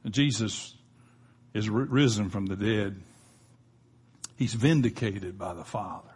Jesus 0.09 0.74
is 1.54 1.68
risen 1.68 2.31
from 2.31 2.46
the 2.46 2.57
dead. 2.57 3.00
He's 4.37 4.54
vindicated 4.54 5.38
by 5.38 5.54
the 5.54 5.64
Father. 5.64 6.09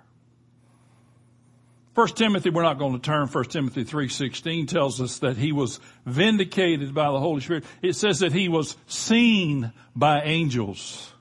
First 1.95 2.17
Timothy, 2.17 2.51
we're 2.51 2.63
not 2.63 2.79
going 2.79 2.95
to 2.95 2.99
turn. 2.99 3.27
First 3.27 3.51
Timothy 3.51 3.85
3.16 3.85 4.69
tells 4.69 5.01
us 5.01 5.19
that 5.19 5.37
he 5.37 5.53
was 5.53 5.79
vindicated 6.07 6.95
by 6.95 7.11
the 7.11 7.21
Holy 7.21 7.41
Spirit. 7.43 7.65
It 7.83 7.95
says 7.95 8.21
that 8.21 8.33
he 8.33 8.49
was 8.49 8.77
seen 8.87 9.73
by 9.95 10.23
angels. 10.23 11.13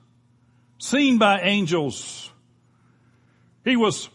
Seen 0.78 1.18
by 1.18 1.40
angels. 1.40 2.31
He 3.64 3.76
was, 3.76 4.08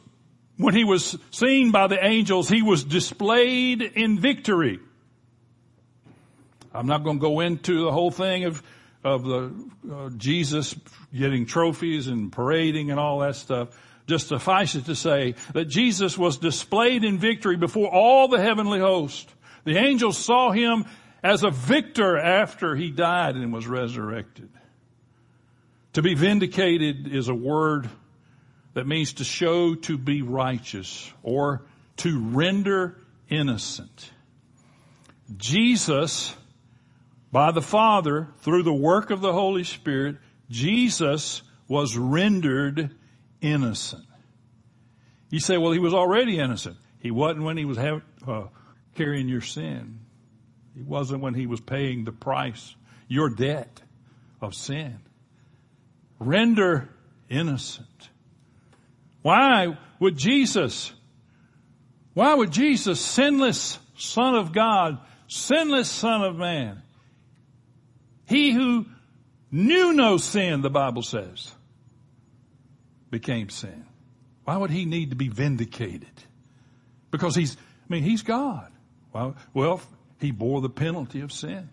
when 0.57 0.73
he 0.73 0.83
was 0.83 1.17
seen 1.31 1.71
by 1.71 1.87
the 1.87 2.03
angels, 2.03 2.49
he 2.49 2.61
was 2.61 2.83
displayed 2.83 3.81
in 3.81 4.19
victory. 4.19 4.79
I'm 6.73 6.87
not 6.87 7.03
going 7.03 7.17
to 7.17 7.21
go 7.21 7.39
into 7.39 7.85
the 7.85 7.91
whole 7.91 8.11
thing 8.11 8.45
of 8.45 8.61
of 9.03 9.23
the 9.23 9.53
uh, 9.91 10.09
Jesus 10.17 10.75
getting 11.13 11.45
trophies 11.45 12.07
and 12.07 12.31
parading 12.31 12.91
and 12.91 12.99
all 12.99 13.19
that 13.19 13.35
stuff. 13.35 13.69
Just 14.05 14.27
suffice 14.27 14.75
it 14.75 14.85
to 14.85 14.95
say 14.95 15.35
that 15.53 15.65
Jesus 15.65 16.17
was 16.17 16.37
displayed 16.37 17.03
in 17.03 17.17
victory 17.17 17.57
before 17.57 17.89
all 17.93 18.27
the 18.27 18.41
heavenly 18.41 18.79
host. 18.79 19.29
The 19.65 19.77
angels 19.77 20.17
saw 20.17 20.51
him 20.51 20.85
as 21.23 21.43
a 21.43 21.49
victor 21.49 22.17
after 22.17 22.75
he 22.75 22.89
died 22.89 23.35
and 23.35 23.51
was 23.51 23.67
resurrected. 23.67 24.49
To 25.93 26.01
be 26.01 26.13
vindicated 26.13 27.07
is 27.07 27.27
a 27.27 27.33
word 27.33 27.89
that 28.77 28.85
means 28.85 29.13
to 29.13 29.23
show 29.23 29.73
to 29.73 29.97
be 29.97 30.21
righteous 30.21 31.11
or 31.23 31.63
to 31.95 32.19
render 32.29 32.95
innocent. 33.27 34.11
Jesus 35.35 36.35
by 37.31 37.49
the 37.49 37.61
Father 37.63 38.27
through 38.41 38.61
the 38.61 38.71
work 38.71 39.09
of 39.09 39.19
the 39.19 39.33
Holy 39.33 39.63
Spirit, 39.63 40.17
Jesus 40.51 41.41
was 41.67 41.97
rendered 41.97 42.95
innocent. 43.41 44.05
You 45.31 45.39
say, 45.39 45.57
well, 45.57 45.71
he 45.71 45.79
was 45.79 45.95
already 45.95 46.37
innocent. 46.37 46.77
He 46.99 47.09
wasn't 47.09 47.45
when 47.45 47.57
he 47.57 47.65
was 47.65 47.79
uh, 47.79 48.43
carrying 48.93 49.27
your 49.27 49.41
sin. 49.41 50.01
He 50.75 50.83
wasn't 50.83 51.23
when 51.23 51.33
he 51.33 51.47
was 51.47 51.61
paying 51.61 52.05
the 52.05 52.11
price, 52.11 52.75
your 53.07 53.31
debt 53.31 53.81
of 54.39 54.53
sin. 54.53 54.99
Render 56.19 56.89
innocent. 57.27 58.09
Why 59.27 59.77
would 59.99 60.15
Jesus, 60.15 60.93
why 62.13 62.33
would 62.33 62.49
Jesus, 62.49 63.01
sinless 63.01 63.77
Son 63.97 64.35
of 64.35 64.53
God, 64.53 64.99
sinless 65.27 65.89
Son 65.91 66.23
of 66.23 66.37
Man, 66.37 66.81
he 68.25 68.53
who 68.53 68.85
knew 69.51 69.91
no 69.91 70.15
sin, 70.15 70.61
the 70.61 70.69
Bible 70.69 71.01
says, 71.01 71.51
became 73.11 73.49
sin. 73.49 73.85
Why 74.45 74.55
would 74.55 74.71
he 74.71 74.85
need 74.85 75.09
to 75.09 75.17
be 75.17 75.27
vindicated? 75.27 76.07
Because 77.11 77.35
he's, 77.35 77.57
I 77.57 77.59
mean, 77.89 78.03
he's 78.03 78.21
God. 78.21 78.71
Well, 79.53 79.81
he 80.21 80.31
bore 80.31 80.61
the 80.61 80.69
penalty 80.69 81.19
of 81.19 81.33
sin. 81.33 81.69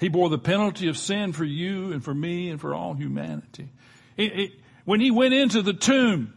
He 0.00 0.08
bore 0.08 0.28
the 0.28 0.36
penalty 0.36 0.88
of 0.88 0.98
sin 0.98 1.32
for 1.32 1.44
you 1.44 1.92
and 1.92 2.02
for 2.02 2.12
me 2.12 2.50
and 2.50 2.60
for 2.60 2.74
all 2.74 2.94
humanity. 2.94 3.68
It, 4.16 4.40
it, 4.40 4.52
when 4.84 5.00
he 5.00 5.12
went 5.12 5.32
into 5.32 5.62
the 5.62 5.74
tomb, 5.74 6.34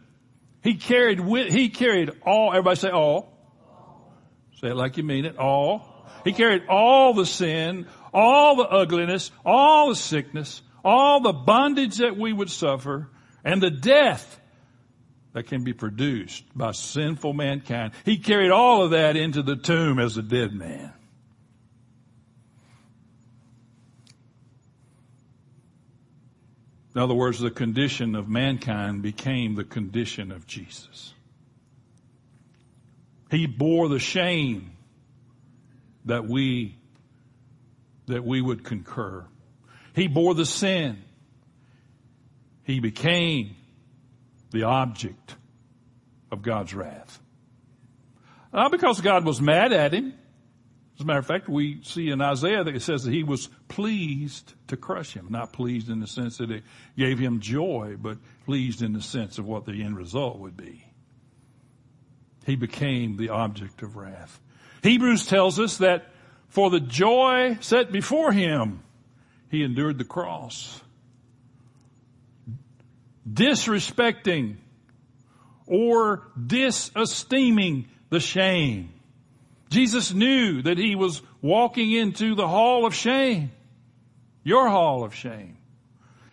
he 0.64 0.74
carried 0.74 1.20
with, 1.20 1.52
he 1.52 1.68
carried 1.68 2.10
all, 2.26 2.50
everybody 2.50 2.76
say 2.76 2.88
all. 2.88 3.30
Say 4.60 4.68
it 4.68 4.76
like 4.76 4.96
you 4.96 5.02
mean 5.02 5.26
it, 5.26 5.36
all. 5.36 6.08
He 6.24 6.32
carried 6.32 6.66
all 6.68 7.12
the 7.12 7.26
sin, 7.26 7.86
all 8.14 8.56
the 8.56 8.64
ugliness, 8.64 9.30
all 9.44 9.90
the 9.90 9.94
sickness, 9.94 10.62
all 10.82 11.20
the 11.20 11.34
bondage 11.34 11.98
that 11.98 12.16
we 12.16 12.32
would 12.32 12.50
suffer, 12.50 13.10
and 13.44 13.62
the 13.62 13.70
death 13.70 14.40
that 15.34 15.48
can 15.48 15.64
be 15.64 15.74
produced 15.74 16.44
by 16.56 16.72
sinful 16.72 17.34
mankind. 17.34 17.92
He 18.06 18.16
carried 18.16 18.50
all 18.50 18.84
of 18.84 18.92
that 18.92 19.16
into 19.16 19.42
the 19.42 19.56
tomb 19.56 19.98
as 19.98 20.16
a 20.16 20.22
dead 20.22 20.54
man. 20.54 20.94
In 26.94 27.00
other 27.00 27.14
words, 27.14 27.40
the 27.40 27.50
condition 27.50 28.14
of 28.14 28.28
mankind 28.28 29.02
became 29.02 29.56
the 29.56 29.64
condition 29.64 30.30
of 30.30 30.46
Jesus. 30.46 31.12
He 33.30 33.46
bore 33.46 33.88
the 33.88 33.98
shame 33.98 34.70
that 36.04 36.26
we, 36.26 36.76
that 38.06 38.24
we 38.24 38.40
would 38.40 38.62
concur. 38.62 39.24
He 39.94 40.06
bore 40.06 40.34
the 40.34 40.46
sin. 40.46 41.02
He 42.62 42.78
became 42.78 43.56
the 44.52 44.64
object 44.64 45.34
of 46.30 46.42
God's 46.42 46.74
wrath. 46.74 47.20
Not 48.52 48.70
because 48.70 49.00
God 49.00 49.24
was 49.24 49.40
mad 49.40 49.72
at 49.72 49.92
him. 49.92 50.14
As 50.96 51.00
a 51.00 51.04
matter 51.04 51.18
of 51.18 51.26
fact, 51.26 51.48
we 51.48 51.82
see 51.82 52.10
in 52.10 52.20
Isaiah 52.20 52.62
that 52.62 52.74
it 52.74 52.82
says 52.82 53.02
that 53.02 53.12
he 53.12 53.24
was 53.24 53.48
pleased 53.66 54.54
to 54.68 54.76
crush 54.76 55.12
him. 55.12 55.26
Not 55.28 55.52
pleased 55.52 55.90
in 55.90 55.98
the 55.98 56.06
sense 56.06 56.38
that 56.38 56.52
it 56.52 56.62
gave 56.96 57.18
him 57.18 57.40
joy, 57.40 57.96
but 58.00 58.18
pleased 58.44 58.80
in 58.80 58.92
the 58.92 59.02
sense 59.02 59.38
of 59.38 59.44
what 59.44 59.66
the 59.66 59.82
end 59.82 59.96
result 59.96 60.38
would 60.38 60.56
be. 60.56 60.86
He 62.46 62.54
became 62.54 63.16
the 63.16 63.30
object 63.30 63.82
of 63.82 63.96
wrath. 63.96 64.40
Hebrews 64.84 65.26
tells 65.26 65.58
us 65.58 65.78
that 65.78 66.06
for 66.48 66.70
the 66.70 66.80
joy 66.80 67.58
set 67.60 67.90
before 67.90 68.30
him, 68.30 68.84
he 69.50 69.64
endured 69.64 69.98
the 69.98 70.04
cross. 70.04 70.80
Disrespecting 73.28 74.58
or 75.66 76.30
disesteeming 76.46 77.88
the 78.10 78.20
shame 78.20 78.93
Jesus 79.74 80.14
knew 80.14 80.62
that 80.62 80.78
he 80.78 80.94
was 80.94 81.20
walking 81.42 81.90
into 81.90 82.36
the 82.36 82.46
hall 82.46 82.86
of 82.86 82.94
shame. 82.94 83.50
Your 84.44 84.68
hall 84.68 85.02
of 85.02 85.16
shame. 85.16 85.56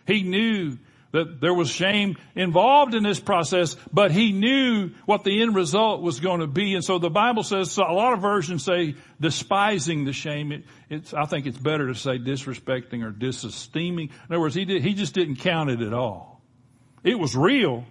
He 0.06 0.22
knew 0.22 0.78
that 1.10 1.40
there 1.40 1.52
was 1.52 1.68
shame 1.68 2.16
involved 2.36 2.94
in 2.94 3.02
this 3.02 3.18
process, 3.18 3.76
but 3.92 4.12
he 4.12 4.30
knew 4.30 4.92
what 5.06 5.24
the 5.24 5.42
end 5.42 5.56
result 5.56 6.02
was 6.02 6.20
going 6.20 6.38
to 6.38 6.46
be. 6.46 6.74
And 6.74 6.84
so 6.84 7.00
the 7.00 7.10
Bible 7.10 7.42
says, 7.42 7.72
so 7.72 7.82
a 7.82 7.92
lot 7.92 8.12
of 8.12 8.20
versions 8.20 8.64
say 8.64 8.94
despising 9.20 10.04
the 10.04 10.12
shame. 10.12 10.52
It, 10.52 10.62
it's, 10.88 11.12
I 11.12 11.26
think 11.26 11.46
it's 11.46 11.58
better 11.58 11.88
to 11.88 11.96
say 11.96 12.18
disrespecting 12.18 13.04
or 13.04 13.10
disesteeming. 13.10 14.08
In 14.08 14.34
other 14.34 14.40
words, 14.40 14.54
he 14.54 14.64
did, 14.64 14.82
he 14.84 14.94
just 14.94 15.14
didn't 15.14 15.36
count 15.36 15.68
it 15.68 15.80
at 15.80 15.92
all. 15.92 16.40
It 17.02 17.18
was 17.18 17.34
real, 17.34 17.84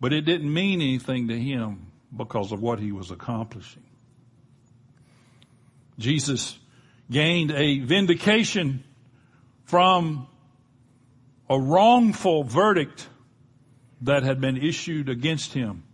but 0.00 0.14
it 0.14 0.22
didn't 0.22 0.52
mean 0.52 0.80
anything 0.80 1.28
to 1.28 1.38
him 1.38 1.92
because 2.16 2.50
of 2.50 2.62
what 2.62 2.80
he 2.80 2.92
was 2.92 3.10
accomplishing. 3.10 3.85
Jesus 5.98 6.58
gained 7.10 7.50
a 7.52 7.78
vindication 7.80 8.84
from 9.64 10.26
a 11.48 11.58
wrongful 11.58 12.44
verdict 12.44 13.08
that 14.02 14.22
had 14.22 14.40
been 14.40 14.56
issued 14.56 15.08
against 15.08 15.52
him 15.52 15.84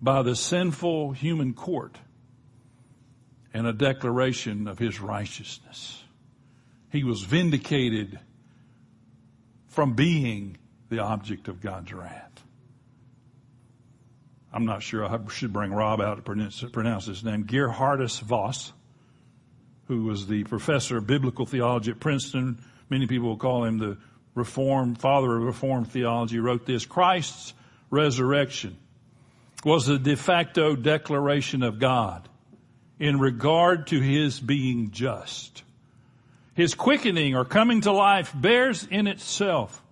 by 0.00 0.22
the 0.22 0.34
sinful 0.34 1.12
human 1.12 1.54
court 1.54 1.98
and 3.52 3.66
a 3.66 3.72
declaration 3.72 4.66
of 4.66 4.78
his 4.78 5.00
righteousness. 5.00 6.02
He 6.90 7.04
was 7.04 7.22
vindicated 7.22 8.18
from 9.68 9.94
being 9.94 10.56
the 10.88 11.00
object 11.00 11.48
of 11.48 11.60
God's 11.60 11.92
wrath. 11.92 12.44
I'm 14.52 14.64
not 14.64 14.82
sure 14.82 15.04
I 15.04 15.18
should 15.28 15.52
bring 15.52 15.72
Rob 15.72 16.00
out 16.00 16.16
to 16.16 16.22
pronounce, 16.22 16.60
pronounce 16.72 17.06
his 17.06 17.22
name. 17.22 17.44
Gerhardus 17.44 18.20
Vos 18.20 18.72
who 19.90 20.04
was 20.04 20.28
the 20.28 20.44
professor 20.44 20.98
of 20.98 21.06
biblical 21.08 21.44
theology 21.44 21.90
at 21.90 21.98
Princeton. 21.98 22.60
Many 22.88 23.08
people 23.08 23.26
will 23.26 23.36
call 23.36 23.64
him 23.64 23.78
the 23.78 23.98
Reform, 24.36 24.94
father 24.94 25.36
of 25.36 25.42
Reformed 25.42 25.90
theology, 25.90 26.38
wrote 26.38 26.64
this. 26.64 26.86
Christ's 26.86 27.54
resurrection 27.90 28.76
was 29.64 29.88
a 29.88 29.98
de 29.98 30.14
facto 30.14 30.76
declaration 30.76 31.64
of 31.64 31.80
God 31.80 32.28
in 33.00 33.18
regard 33.18 33.88
to 33.88 33.98
his 33.98 34.38
being 34.38 34.92
just. 34.92 35.64
His 36.54 36.74
quickening 36.74 37.34
or 37.34 37.44
coming 37.44 37.80
to 37.80 37.90
life 37.90 38.32
bears 38.32 38.86
in 38.88 39.08
itself 39.08 39.82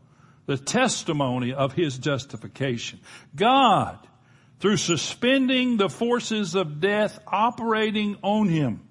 the 0.47 0.57
testimony 0.57 1.53
of 1.53 1.73
his 1.73 1.99
justification. 1.99 3.01
God, 3.35 3.99
through 4.61 4.77
suspending 4.77 5.77
the 5.77 5.89
forces 5.89 6.55
of 6.55 6.79
death 6.79 7.19
operating 7.27 8.17
on 8.23 8.49
him, 8.49 8.88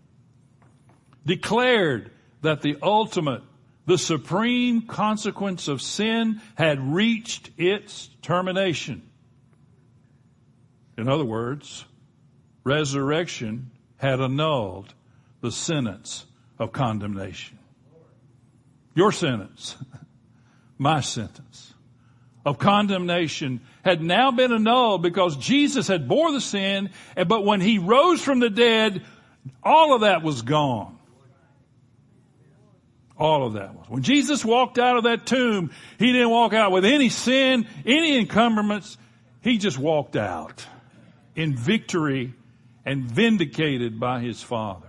declared 1.28 2.10
that 2.42 2.62
the 2.62 2.78
ultimate, 2.82 3.44
the 3.86 3.98
supreme 3.98 4.82
consequence 4.82 5.68
of 5.68 5.82
sin 5.82 6.42
had 6.56 6.80
reached 6.94 7.52
its 7.58 8.10
termination. 8.22 9.04
In 10.98 11.10
other 11.10 11.26
words, 11.26 11.86
resurrection 12.64 13.72
had 13.98 14.20
annulled 14.22 14.94
the 15.42 15.52
sentence 15.52 16.26
of 16.58 16.72
condemnation. 16.72 17.60
Your 18.96 19.12
sentence, 19.12 19.76
my 20.78 21.02
sentence 21.02 21.74
of 22.46 22.58
condemnation 22.58 23.60
had 23.84 24.02
now 24.02 24.32
been 24.32 24.54
annulled 24.54 25.04
because 25.04 25.36
Jesus 25.36 25.88
had 25.90 26.08
bore 26.08 26.32
the 26.32 26.40
sin, 26.40 26.90
but 27.28 27.44
when 27.44 27.60
he 27.60 27.78
rose 27.78 28.22
from 28.22 28.40
the 28.40 28.50
dead, 28.50 29.04
all 29.62 29.94
of 29.94 30.02
that 30.02 30.24
was 30.24 30.42
gone. 30.42 30.97
All 33.20 33.46
of 33.46 33.54
that 33.54 33.74
was. 33.74 33.90
When 33.90 34.04
Jesus 34.04 34.46
walked 34.46 34.78
out 34.78 34.98
of 34.98 35.04
that 35.04 35.26
tomb, 35.26 35.72
he 35.98 36.12
didn't 36.12 36.30
walk 36.30 36.54
out 36.54 36.72
with 36.72 36.86
any 36.86 37.10
sin, 37.10 37.68
any 37.86 38.18
encumbrance. 38.18 38.98
He 39.42 39.58
just 39.58 39.78
walked 39.78 40.16
out 40.16 40.66
in 41.36 41.56
victory 41.56 42.34
and 42.86 43.04
vindicated 43.04 44.00
by 44.00 44.20
his 44.20 44.42
Father. 44.44 44.88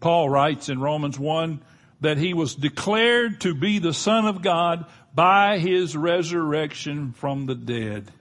Paul 0.00 0.28
writes 0.28 0.68
in 0.68 0.80
Romans 0.80 1.18
1 1.18 1.60
that 2.00 2.18
he 2.18 2.34
was 2.34 2.54
declared 2.54 3.40
to 3.40 3.54
be 3.54 3.80
the 3.80 3.92
Son 3.92 4.26
of 4.26 4.42
God 4.42 4.86
by 5.12 5.58
his 5.58 5.96
resurrection 5.96 7.12
from 7.12 7.46
the 7.46 7.56
dead. 7.56 8.12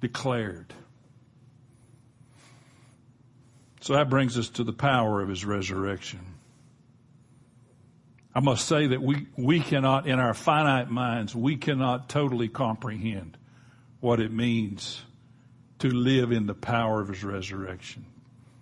Declared. 0.00 0.72
So 3.82 3.92
that 3.92 4.08
brings 4.08 4.38
us 4.38 4.48
to 4.50 4.64
the 4.64 4.72
power 4.72 5.20
of 5.20 5.28
his 5.28 5.44
resurrection. 5.44 6.33
I 8.34 8.40
must 8.40 8.66
say 8.66 8.88
that 8.88 9.00
we, 9.00 9.26
we 9.36 9.60
cannot, 9.60 10.08
in 10.08 10.18
our 10.18 10.34
finite 10.34 10.90
minds, 10.90 11.34
we 11.34 11.56
cannot 11.56 12.08
totally 12.08 12.48
comprehend 12.48 13.36
what 14.00 14.20
it 14.20 14.32
means 14.32 15.00
to 15.78 15.88
live 15.88 16.32
in 16.32 16.46
the 16.46 16.54
power 16.54 17.00
of 17.00 17.08
his 17.08 17.22
resurrection. 17.22 18.04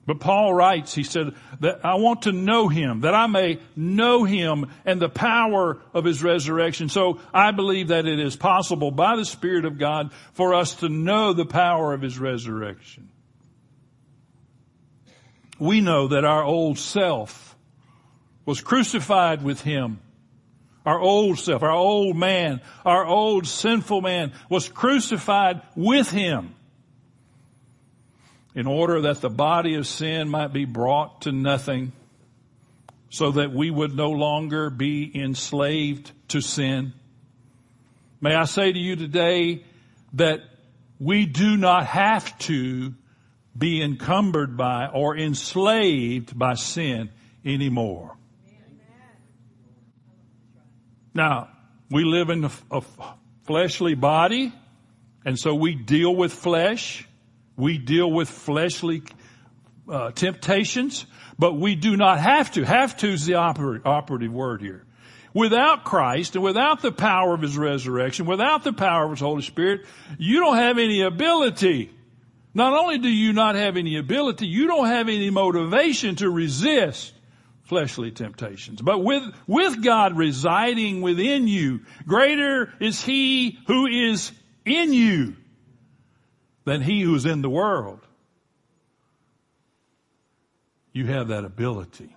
But 0.05 0.19
Paul 0.19 0.53
writes, 0.53 0.95
he 0.95 1.05
said, 1.05 1.35
that 1.61 1.85
I 1.85 1.95
want 1.95 2.23
to 2.23 2.33
know 2.33 2.69
him, 2.69 3.03
that 3.03 3.15
I 3.15 3.29
may 3.29 3.61
know 3.77 4.25
him 4.25 4.67
and 4.85 5.01
the 5.01 5.09
power 5.09 5.79
of 5.95 6.05
his 6.05 6.23
resurrection. 6.23 6.89
So 6.89 7.21
I 7.33 7.53
believe 7.53 7.89
that 7.89 8.07
it 8.07 8.19
is 8.19 8.35
possible 8.35 8.91
by 8.91 9.17
the 9.17 9.25
Spirit 9.25 9.65
of 9.65 9.79
God 9.79 10.13
for 10.33 10.55
us 10.55 10.75
to 10.77 10.89
know 10.89 11.33
the 11.33 11.47
power 11.47 11.95
of 11.95 12.03
his 12.03 12.19
resurrection. 12.19 13.11
We 15.61 15.81
know 15.81 16.09
that 16.09 16.25
our 16.25 16.43
old 16.43 16.79
self 16.79 17.52
was 18.45 18.61
crucified 18.61 19.43
with 19.43 19.61
him. 19.63 20.01
Our 20.85 20.99
old 20.99 21.39
self, 21.39 21.63
our 21.63 21.71
old 21.71 22.17
man, 22.17 22.61
our 22.85 23.05
old 23.05 23.47
sinful 23.47 24.01
man 24.01 24.33
was 24.49 24.69
crucified 24.69 25.63
with 25.77 26.11
him 26.11 26.55
in 28.55 28.67
order 28.67 29.03
that 29.03 29.21
the 29.21 29.31
body 29.31 29.77
of 29.77 29.87
sin 29.87 30.29
might 30.29 30.53
be 30.53 30.65
brought 30.65 31.23
to 31.23 31.33
nothing 31.33 31.93
so 33.11 33.31
that 33.33 33.53
we 33.53 33.71
would 33.71 33.95
no 33.95 34.11
longer 34.11 34.71
be 34.71 35.11
enslaved 35.15 36.11
to 36.29 36.41
sin. 36.41 36.93
May 38.21 38.35
I 38.35 38.45
say 38.45 38.73
to 38.73 38.79
you 38.79 38.97
today 38.97 39.65
that 40.15 40.41
we 40.99 41.27
do 41.27 41.57
not 41.57 41.87
have 41.87 42.37
to 42.41 42.95
be 43.57 43.83
encumbered 43.83 44.57
by 44.57 44.87
or 44.87 45.17
enslaved 45.17 46.39
by 46.39 46.55
sin 46.55 47.11
anymore. 47.45 48.17
Now, 51.15 51.49
we 51.91 52.05
live 52.05 52.31
in 52.31 52.45
a, 52.71 52.83
fleshly 53.45 53.95
body, 53.95 54.53
and 55.25 55.39
so 55.39 55.55
we 55.55 55.75
deal 55.75 56.15
with 56.15 56.33
flesh. 56.33 57.07
We 57.57 57.77
deal 57.77 58.11
with 58.11 58.31
fleshly 58.31 59.03
uh, 59.91 60.13
temptations, 60.13 61.07
but 61.39 61.55
we 61.55 61.75
do 61.75 61.97
not 61.97 62.19
have 62.19 62.53
to. 62.53 62.65
Have 62.65 62.97
to 62.99 63.09
is 63.09 63.27
the 63.27 63.35
oper- 63.35 63.85
operative 63.85 64.33
word 64.33 64.63
here. 64.63 64.87
Without 65.35 65.85
Christ 65.85 66.35
and 66.35 66.45
without 66.45 66.83
the 66.83 66.93
power 66.93 67.35
of 67.35 67.43
His 67.43 67.59
resurrection, 67.59 68.27
without 68.27 68.65
the 68.65 68.73
power 68.73 69.05
of 69.05 69.11
His 69.11 69.21
Holy 69.21 69.43
Spirit, 69.43 69.87
you 70.19 70.41
don't 70.41 70.57
have 70.57 70.79
any 70.79 71.03
ability. 71.03 71.91
Not 72.55 72.75
only 72.75 72.99
do 72.99 73.09
you 73.09 73.33
not 73.33 73.55
have 73.55 73.77
any 73.77 73.97
ability, 73.97 74.47
you 74.47 74.67
don't 74.67 74.87
have 74.87 75.09
any 75.09 75.31
motivation 75.31 76.17
to 76.17 76.31
resist 76.31 77.13
fleshly 77.73 78.11
temptations. 78.11 78.83
But 78.83 78.99
with, 78.99 79.23
with 79.47 79.83
God 79.83 80.15
residing 80.15 81.01
within 81.01 81.49
you, 81.49 81.81
greater 82.07 82.71
is 82.81 83.03
He 83.03 83.59
who 83.67 83.87
is 83.87 84.31
in 84.67 84.93
you 84.93 85.37
than 86.67 86.83
He 86.83 87.01
who 87.01 87.15
is 87.15 87.25
in 87.25 87.41
the 87.41 87.49
world. 87.49 88.01
You 90.93 91.07
have 91.07 91.29
that 91.29 91.47
ability. 91.47 92.15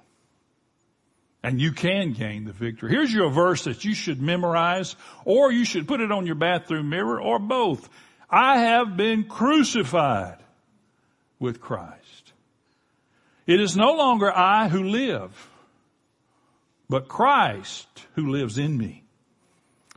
And 1.41 1.61
you 1.61 1.71
can 1.71 2.11
gain 2.11 2.43
the 2.43 2.51
victory. 2.51 2.91
Here's 2.91 3.13
your 3.13 3.29
verse 3.29 3.63
that 3.63 3.85
you 3.85 3.93
should 3.93 4.21
memorize, 4.21 4.97
or 5.23 5.53
you 5.53 5.63
should 5.63 5.87
put 5.87 6.01
it 6.01 6.11
on 6.11 6.25
your 6.25 6.35
bathroom 6.35 6.89
mirror, 6.89 7.21
or 7.21 7.39
both. 7.39 7.87
I 8.29 8.57
have 8.57 8.97
been 8.97 9.23
crucified 9.23 10.39
with 11.39 11.61
Christ. 11.61 12.24
It 13.47 13.61
is 13.61 13.77
no 13.77 13.93
longer 13.93 14.31
I 14.35 14.67
who 14.69 14.83
live, 14.83 15.49
but 16.89 17.07
Christ 17.07 17.87
who 18.15 18.29
lives 18.29 18.57
in 18.57 18.77
me. 18.77 19.03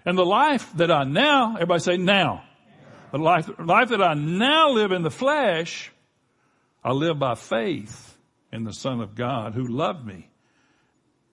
And 0.04 0.16
the 0.16 0.24
life 0.24 0.70
that 0.76 0.90
I 0.90 1.04
now, 1.04 1.54
everybody 1.54 1.80
say 1.80 1.96
now, 1.96 2.44
the 3.10 3.18
life, 3.18 3.48
life 3.58 3.88
that 3.88 4.02
I 4.02 4.14
now 4.14 4.70
live 4.70 4.92
in 4.92 5.02
the 5.02 5.10
flesh, 5.10 5.90
I 6.84 6.92
live 6.92 7.18
by 7.18 7.34
faith 7.34 8.16
in 8.52 8.64
the 8.64 8.72
Son 8.72 9.00
of 9.00 9.14
God 9.14 9.54
who 9.54 9.66
loved 9.66 10.06
me. 10.06 10.28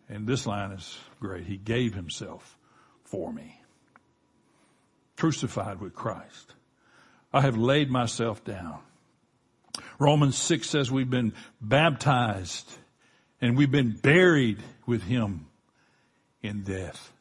And 0.09 0.27
this 0.27 0.45
line 0.45 0.71
is 0.71 0.97
great. 1.19 1.45
He 1.45 1.57
gave 1.57 1.93
himself 1.93 2.57
for 3.03 3.31
me. 3.31 3.59
Crucified 5.17 5.79
with 5.79 5.93
Christ. 5.93 6.53
I 7.33 7.41
have 7.41 7.57
laid 7.57 7.89
myself 7.89 8.43
down. 8.43 8.79
Romans 9.99 10.37
6 10.37 10.69
says 10.69 10.91
we've 10.91 11.09
been 11.09 11.33
baptized 11.61 12.69
and 13.41 13.57
we've 13.57 13.71
been 13.71 13.91
buried 13.91 14.61
with 14.85 15.03
him 15.03 15.47
in 16.41 16.63
death 16.63 17.11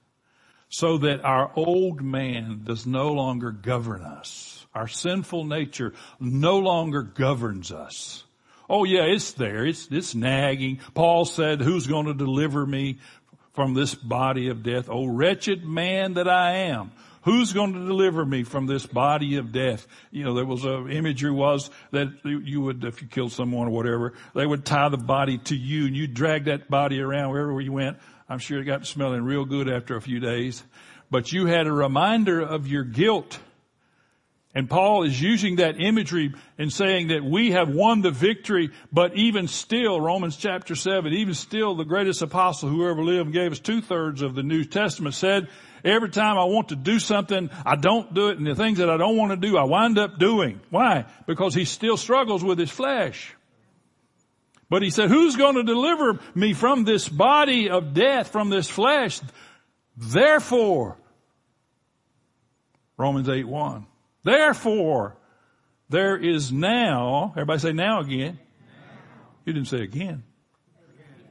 so 0.69 0.99
that 0.99 1.25
our 1.25 1.53
old 1.55 2.03
man 2.03 2.63
does 2.65 2.87
no 2.87 3.13
longer 3.13 3.53
govern 3.53 4.03
us. 4.03 4.67
Our 4.75 4.89
sinful 4.89 5.45
nature 5.45 5.95
no 6.19 6.59
longer 6.59 7.03
governs 7.03 7.71
us. 7.71 8.25
Oh 8.69 8.85
yeah, 8.85 9.05
it's 9.05 9.33
there. 9.33 9.65
It's, 9.65 9.87
it's 9.91 10.15
nagging. 10.15 10.81
Paul 10.95 11.27
said, 11.27 11.61
who's 11.61 11.87
going 11.87 12.07
to 12.07 12.15
deliver 12.15 12.67
me 12.67 12.99
from 13.53 13.75
this 13.75 13.95
body 13.95 14.49
of 14.49 14.65
death? 14.65 14.89
Oh 14.91 15.07
wretched 15.07 15.65
man 15.65 16.15
that 16.15 16.29
I 16.29 16.53
am. 16.69 16.91
Who's 17.25 17.55
going 17.55 17.73
to 17.73 17.87
deliver 17.87 18.25
me 18.25 18.45
from 18.45 18.67
this 18.67 18.85
body 18.85 19.37
of 19.37 19.51
death? 19.51 19.87
You 20.11 20.25
know, 20.25 20.35
there 20.35 20.45
was 20.45 20.67
a 20.67 20.87
imagery 20.89 21.31
was 21.31 21.71
that 21.91 22.09
you 22.23 22.61
would, 22.61 22.85
if 22.85 23.01
you 23.01 23.09
killed 23.09 23.33
someone 23.33 23.67
or 23.69 23.71
whatever, 23.71 24.13
they 24.35 24.45
would 24.45 24.67
tie 24.67 24.91
the 24.91 24.99
body 24.99 25.39
to 25.39 25.57
you 25.57 25.87
and 25.87 25.97
you 25.97 26.07
drag 26.07 26.45
that 26.45 26.69
body 26.69 27.01
around 27.01 27.31
wherever 27.31 27.59
you 27.63 27.73
went. 27.73 27.97
I'm 28.29 28.39
sure 28.39 28.61
it 28.61 28.65
got 28.65 28.87
smelling 28.87 29.23
real 29.23 29.47
good 29.47 29.71
after 29.71 29.97
a 29.97 30.03
few 30.03 30.21
days, 30.21 30.63
but 31.11 31.33
you 31.33 31.47
had 31.47 31.67
a 31.67 31.73
reminder 31.73 32.43
of 32.43 32.67
your 32.67 32.85
guilt. 32.85 33.39
And 34.55 34.71
Paul 34.71 35.03
is 35.03 35.21
using 35.21 35.57
that 35.57 35.81
imagery 35.81 36.33
and 36.59 36.73
saying 36.73 37.09
that 37.09 37.25
we 37.25 37.51
have 37.51 37.69
won 37.69 38.03
the 38.03 38.13
victory, 38.13 38.71
but 38.93 39.17
even 39.17 39.49
still, 39.49 40.01
Romans 40.01 40.37
chapter 40.37 40.77
7, 40.77 41.13
even 41.13 41.35
still 41.35 41.75
the 41.75 41.85
greatest 41.85 42.23
apostle 42.23 42.69
who 42.69 42.89
ever 42.89 43.03
lived 43.03 43.27
and 43.27 43.35
gave 43.35 43.51
us 43.51 43.59
two 43.59 43.81
thirds 43.81 44.23
of 44.23 44.37
the 44.37 44.45
New 44.45 44.65
Testament 44.65 45.15
said 45.15 45.49
Every 45.85 46.09
time 46.09 46.39
I 46.39 46.45
want 46.45 46.71
to 46.71 46.77
do 46.77 46.99
something, 46.99 47.51
I 47.67 47.77
don't 47.77 48.15
do 48.15 48.29
it, 48.29 48.39
and 48.39 48.47
the 48.47 48.55
things 48.55 48.79
that 48.79 48.89
I 48.89 48.97
don't 48.97 49.19
want 49.19 49.33
to 49.33 49.37
do, 49.37 49.59
I 49.59 49.65
wind 49.65 49.99
up 49.99 50.19
doing. 50.19 50.61
Why? 50.71 51.05
Because 51.27 51.55
he 51.55 51.67
still 51.67 51.99
struggles 51.99 52.43
with 52.43 52.59
his 52.59 52.71
flesh. 52.71 53.35
But 54.71 54.83
he 54.83 54.89
said, 54.89 55.11
who's 55.11 55.37
going 55.37 55.57
to 55.57 55.63
deliver 55.63 56.19
me 56.35 56.55
from 56.55 56.85
this 56.85 57.07
body 57.07 57.69
of 57.69 57.93
death, 57.93 58.33
from 58.33 58.49
this 58.49 58.69
flesh? 58.69 59.21
Therefore, 59.95 60.97
Romans 62.97 63.29
8 63.29 63.47
1. 63.47 63.87
Therefore, 64.25 65.17
there 65.91 66.17
is 66.17 66.51
now, 66.51 67.33
everybody 67.37 67.61
say 67.61 67.73
now 67.73 68.01
again. 68.01 68.39
You 69.45 69.53
didn't 69.53 69.69
say 69.69 69.83
again. 69.83 70.25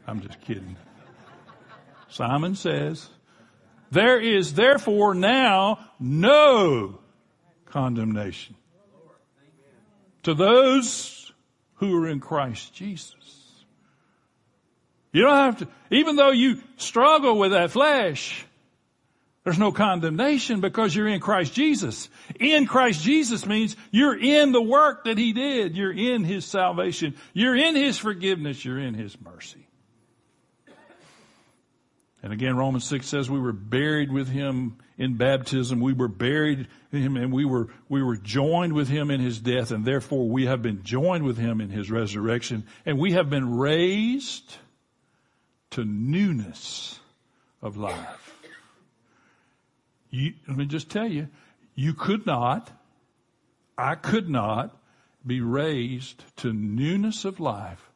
I'm 0.07 0.21
just 0.21 0.39
kidding. 0.41 0.77
Simon 2.09 2.55
says, 2.55 3.09
there 3.89 4.19
is 4.19 4.53
therefore 4.53 5.15
now 5.15 5.79
no 5.99 6.99
condemnation 7.65 8.55
to 10.21 10.33
those 10.33 11.31
who 11.75 12.03
are 12.03 12.07
in 12.07 12.19
Christ 12.19 12.73
Jesus. 12.73 13.15
You 15.11 15.23
don't 15.23 15.35
have 15.35 15.57
to, 15.59 15.67
even 15.91 16.15
though 16.15 16.31
you 16.31 16.61
struggle 16.77 17.37
with 17.37 17.51
that 17.51 17.71
flesh, 17.71 18.45
there's 19.43 19.59
no 19.59 19.71
condemnation 19.71 20.61
because 20.61 20.95
you're 20.95 21.07
in 21.07 21.19
Christ 21.19 21.53
Jesus. 21.53 22.09
In 22.39 22.65
Christ 22.65 23.03
Jesus 23.03 23.45
means 23.45 23.75
you're 23.91 24.17
in 24.17 24.53
the 24.53 24.61
work 24.61 25.03
that 25.03 25.17
He 25.17 25.33
did. 25.33 25.75
You're 25.75 25.91
in 25.91 26.23
His 26.23 26.45
salvation. 26.45 27.15
You're 27.33 27.55
in 27.55 27.75
His 27.75 27.97
forgiveness. 27.97 28.63
You're 28.63 28.79
in 28.79 28.93
His 28.93 29.19
mercy. 29.19 29.67
And 32.23 32.31
again, 32.31 32.55
Romans 32.55 32.85
6 32.85 33.05
says 33.05 33.29
we 33.29 33.39
were 33.39 33.51
buried 33.51 34.09
with 34.09 34.29
him 34.29 34.77
in 34.97 35.17
baptism. 35.17 35.81
We 35.81 35.91
were 35.91 36.07
buried 36.07 36.69
in 36.93 37.01
him 37.01 37.17
and 37.17 37.33
we 37.33 37.43
were, 37.43 37.67
we 37.89 38.01
were 38.01 38.15
joined 38.15 38.71
with 38.71 38.87
him 38.87 39.11
in 39.11 39.19
his 39.19 39.39
death 39.39 39.71
and 39.71 39.83
therefore 39.83 40.29
we 40.29 40.45
have 40.45 40.61
been 40.61 40.83
joined 40.83 41.25
with 41.25 41.37
him 41.37 41.59
in 41.59 41.69
his 41.69 41.91
resurrection 41.91 42.65
and 42.85 42.97
we 42.97 43.11
have 43.11 43.29
been 43.29 43.57
raised 43.57 44.55
to 45.71 45.83
newness 45.83 46.97
of 47.61 47.75
life. 47.75 48.32
You, 50.13 50.33
let 50.47 50.57
me 50.57 50.65
just 50.65 50.91
tell 50.91 51.07
you, 51.07 51.27
you 51.73 51.95
could 51.95 52.27
not, 52.27 52.71
I 53.75 53.95
could 53.95 54.29
not 54.29 54.77
be 55.25 55.41
raised 55.41 56.23
to 56.37 56.53
newness 56.53 57.25
of 57.25 57.39
life 57.39 57.89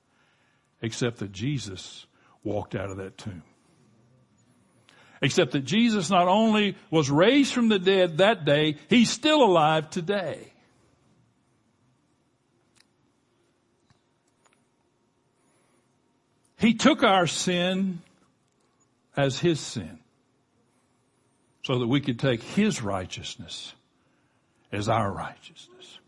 except 0.82 1.19
that 1.19 1.32
Jesus 1.32 2.08
walked 2.43 2.73
out 2.73 2.89
of 2.89 2.97
that 2.97 3.19
tomb. 3.19 3.43
Except 5.21 5.51
that 5.51 5.63
Jesus 5.63 6.10
not 6.10 6.27
only 6.27 6.75
was 6.89 7.12
raised 7.12 7.53
from 7.53 7.69
the 7.69 7.77
dead 7.77 8.17
that 8.17 8.45
day, 8.45 8.77
He's 8.89 9.12
still 9.12 9.43
alive 9.43 9.91
today. 9.91 10.53
He 16.58 16.73
took 16.73 17.03
our 17.03 17.27
sin 17.27 18.01
as 19.15 19.38
His 19.38 19.60
sin 19.60 19.99
so 21.67 21.80
that 21.80 21.88
we 21.88 21.99
could 21.99 22.17
take 22.17 22.41
His 22.41 22.82
righteousness 22.82 23.73
as 24.71 24.88
our 24.88 25.12
righteousness. 25.12 25.99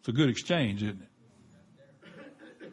It's 0.00 0.08
a 0.08 0.12
good 0.12 0.28
exchange, 0.28 0.82
isn't 0.82 1.00
it? 1.00 2.72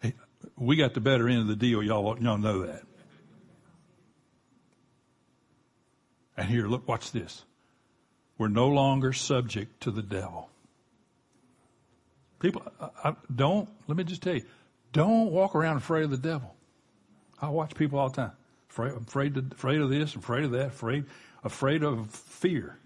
Hey, 0.00 0.14
we 0.56 0.74
got 0.74 0.94
the 0.94 1.00
better 1.00 1.28
end 1.28 1.42
of 1.42 1.46
the 1.46 1.54
deal. 1.54 1.80
Y'all, 1.80 2.18
y'all 2.18 2.38
know 2.38 2.66
that. 2.66 2.82
And 6.36 6.48
here, 6.48 6.66
look, 6.66 6.88
watch 6.88 7.12
this. 7.12 7.44
We're 8.36 8.48
no 8.48 8.66
longer 8.66 9.12
subject 9.12 9.80
to 9.82 9.92
the 9.92 10.02
devil. 10.02 10.50
People, 12.40 12.62
I, 12.80 13.10
I, 13.10 13.14
don't, 13.32 13.68
let 13.86 13.96
me 13.96 14.02
just 14.02 14.22
tell 14.22 14.34
you, 14.34 14.44
don't 14.92 15.30
walk 15.30 15.54
around 15.54 15.76
afraid 15.76 16.02
of 16.02 16.10
the 16.10 16.16
devil. 16.16 16.52
I 17.40 17.48
watch 17.50 17.76
people 17.76 18.00
all 18.00 18.08
the 18.08 18.16
time. 18.16 18.32
Afraid, 18.72 18.92
afraid, 18.92 19.34
to, 19.34 19.44
afraid 19.52 19.80
of 19.82 19.90
this, 19.90 20.14
afraid 20.14 20.44
of 20.44 20.52
that, 20.52 20.68
afraid, 20.68 21.04
afraid 21.44 21.82
of 21.82 22.10
fear. 22.10 22.78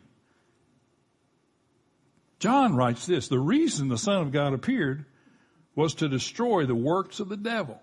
John 2.40 2.74
writes 2.74 3.06
this, 3.06 3.28
the 3.28 3.38
reason 3.38 3.86
the 3.86 3.96
Son 3.96 4.20
of 4.20 4.32
God 4.32 4.52
appeared 4.52 5.04
was 5.76 5.94
to 5.94 6.08
destroy 6.08 6.66
the 6.66 6.74
works 6.74 7.20
of 7.20 7.28
the 7.28 7.36
devil. 7.36 7.80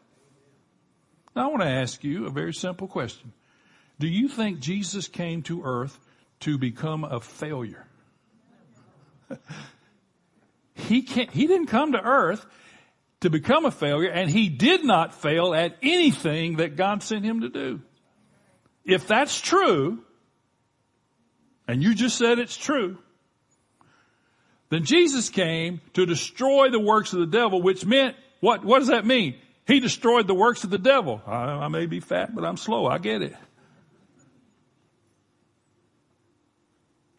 Now 1.34 1.46
I 1.46 1.48
want 1.48 1.62
to 1.62 1.70
ask 1.70 2.04
you 2.04 2.26
a 2.26 2.30
very 2.30 2.54
simple 2.54 2.89
question. 2.89 3.32
Do 4.00 4.08
you 4.08 4.28
think 4.28 4.60
Jesus 4.60 5.08
came 5.08 5.42
to 5.44 5.63
earth 5.63 5.98
to 6.42 6.58
become 6.58 7.06
a 7.06 7.22
failure? 7.22 7.88
he 10.76 11.04
can't, 11.04 11.32
he 11.32 11.48
didn't 11.48 11.68
come 11.68 11.94
to 11.94 12.02
earth 12.04 12.46
to 13.22 13.30
become 13.30 13.63
a 13.63 13.72
failure 13.72 14.10
and 14.10 14.30
he 14.30 14.50
did 14.50 14.84
not 14.84 15.13
fail 15.13 15.54
at 15.54 15.78
anything 15.82 16.58
that 16.58 16.76
God 16.76 17.02
sent 17.02 17.24
him 17.24 17.39
to 17.39 17.50
do. 17.50 17.80
If 18.86 19.08
that's 19.08 19.39
true, 19.39 20.04
and 21.67 21.82
you 21.82 21.96
just 21.96 22.17
said 22.17 22.39
it's 22.39 22.58
true, 22.58 22.98
then 24.69 24.84
Jesus 24.84 25.30
came 25.30 25.82
to 25.93 26.06
destroy 26.06 26.69
the 26.69 26.80
works 26.80 27.13
of 27.13 27.19
the 27.19 27.28
devil, 27.28 27.62
which 27.62 27.86
meant, 27.86 28.15
what, 28.39 28.65
what 28.65 28.80
does 28.80 28.88
that 28.88 29.06
mean? 29.06 29.36
He 29.65 29.80
destroyed 29.80 30.28
the 30.28 30.34
works 30.34 30.63
of 30.63 30.69
the 30.69 30.78
devil. 30.78 31.22
I, 31.26 31.36
I 31.36 31.67
may 31.69 31.86
be 31.86 32.00
fat, 32.00 32.36
but 32.36 32.43
I'm 32.43 32.58
slow. 32.58 32.86
I 32.86 32.98
get 32.98 33.22
it. 33.22 33.36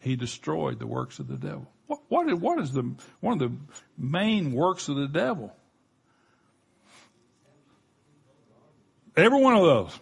He 0.01 0.15
destroyed 0.15 0.77
the 0.77 0.85
works 0.85 1.17
of 1.17 1.27
the 1.27 1.37
devil. 1.37 1.67
What, 1.87 2.01
what, 2.09 2.33
what 2.39 2.59
is 2.59 2.71
the, 2.71 2.93
one 3.21 3.33
of 3.33 3.39
the 3.39 3.57
main 3.97 4.51
works 4.51 4.87
of 4.87 4.97
the 4.97 5.07
devil? 5.07 5.55
Every 9.17 9.41
one 9.41 9.55
of 9.55 9.63
those. 9.63 9.99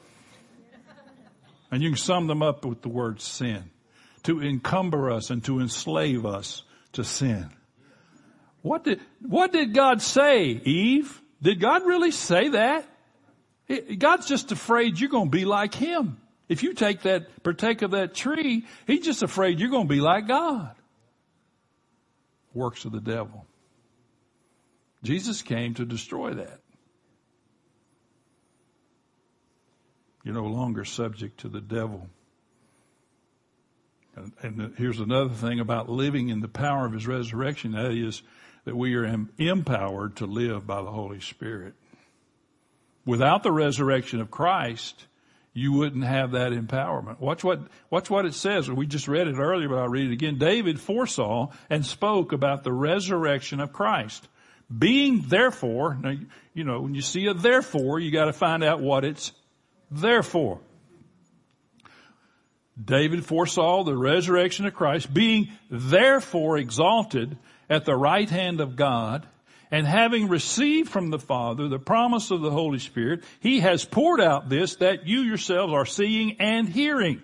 And 1.74 1.82
you 1.82 1.90
can 1.90 1.98
sum 1.98 2.28
them 2.28 2.44
up 2.44 2.66
with 2.66 2.84
the 2.84 2.90
word 2.90 3.20
sin. 3.20 3.64
To 4.26 4.44
encumber 4.44 5.10
us 5.10 5.32
and 5.32 5.44
to 5.46 5.60
enslave 5.60 6.24
us 6.24 6.62
to 6.92 7.04
sin. 7.04 7.50
What 8.62 8.84
did, 8.84 9.02
what 9.22 9.52
did 9.52 9.74
God 9.74 10.00
say, 10.00 10.50
Eve? 10.50 11.20
Did 11.42 11.60
God 11.60 11.84
really 11.84 12.12
say 12.12 12.50
that? 12.50 12.86
God's 13.98 14.28
just 14.28 14.52
afraid 14.52 15.00
you're 15.00 15.10
going 15.10 15.32
to 15.32 15.36
be 15.36 15.46
like 15.46 15.74
Him. 15.74 16.22
If 16.48 16.62
you 16.62 16.76
take 16.76 17.02
that, 17.02 17.42
partake 17.42 17.82
of 17.82 17.90
that 17.92 18.14
tree, 18.14 18.68
He's 18.86 19.04
just 19.04 19.24
afraid 19.24 19.60
you're 19.60 19.72
going 19.72 19.88
to 19.88 19.94
be 19.94 20.00
like 20.00 20.28
God. 20.28 20.76
Works 22.54 22.86
of 22.86 22.92
the 22.92 23.02
devil. 23.02 23.48
Jesus 25.02 25.42
came 25.42 25.74
to 25.74 25.86
destroy 25.86 26.36
that. 26.36 26.60
You're 30.24 30.36
no 30.36 30.46
longer 30.46 30.86
subject 30.86 31.42
to 31.42 31.50
the 31.50 31.62
devil. 31.62 32.08
And, 34.16 34.32
and 34.42 34.74
here's 34.78 35.00
another 35.00 35.34
thing 35.34 35.60
about 35.60 35.90
living 35.90 36.30
in 36.30 36.40
the 36.40 36.48
power 36.48 36.86
of 36.86 36.94
his 36.94 37.08
resurrection. 37.08 37.72
That 37.74 37.92
is 37.92 38.22
that 38.66 38.76
we 38.76 38.96
are 38.96 39.28
empowered 39.38 40.18
to 40.18 40.26
live 40.26 40.66
by 40.66 40.82
the 40.82 40.92
Holy 40.92 41.20
Spirit. 41.20 41.74
Without 43.06 43.44
the 43.44 43.52
resurrection 43.52 44.22
of 44.22 44.32
Christ, 44.32 45.08
you 45.54 45.74
wouldn't 45.74 46.06
have 46.06 46.32
that 46.32 46.52
empowerment. 46.52 47.20
Watch 47.20 47.44
what, 47.44 47.60
watch 47.90 48.10
what 48.10 48.26
it 48.26 48.34
says. 48.34 48.72
We 48.72 48.88
just 48.88 49.10
read 49.10 49.28
it 49.28 49.38
earlier, 49.38 49.68
but 49.68 49.80
I'll 49.80 49.90
read 49.90 50.10
it 50.10 50.14
again. 50.14 50.38
David 50.38 50.80
foresaw 50.80 51.52
and 51.70 51.86
spoke 51.86 52.32
about 52.32 52.64
the 52.64 52.72
resurrection 52.72 53.60
of 53.60 53.74
Christ. 53.74 54.28
Being 54.76 55.22
therefore, 55.28 55.98
now, 56.02 56.16
you 56.54 56.64
know, 56.64 56.82
when 56.82 56.96
you 56.96 57.02
see 57.02 57.28
a 57.28 57.34
therefore, 57.34 58.00
you 58.00 58.10
gotta 58.10 58.34
find 58.34 58.64
out 58.64 58.80
what 58.80 59.04
it's 59.04 59.34
therefore. 59.92 60.60
David 62.84 63.26
foresaw 63.26 63.84
the 63.84 63.96
resurrection 63.96 64.66
of 64.66 64.74
Christ, 64.74 65.14
being 65.14 65.50
therefore 65.70 66.58
exalted 66.58 67.38
at 67.70 67.86
the 67.86 67.96
right 67.96 68.30
hand 68.30 68.62
of 68.62 68.76
God, 68.76 69.28
and 69.70 69.88
having 69.88 70.28
received 70.28 70.90
from 70.90 71.10
the 71.10 71.20
Father 71.20 71.68
the 71.68 71.80
promise 71.80 72.32
of 72.32 72.42
the 72.42 72.52
Holy 72.52 72.80
Spirit, 72.80 73.24
He 73.40 73.60
has 73.60 73.86
poured 73.86 74.22
out 74.22 74.50
this 74.50 74.76
that 74.78 75.08
you 75.08 75.22
yourselves 75.22 75.74
are 75.74 75.86
seeing 75.86 76.40
and 76.40 76.68
hearing. 76.68 77.22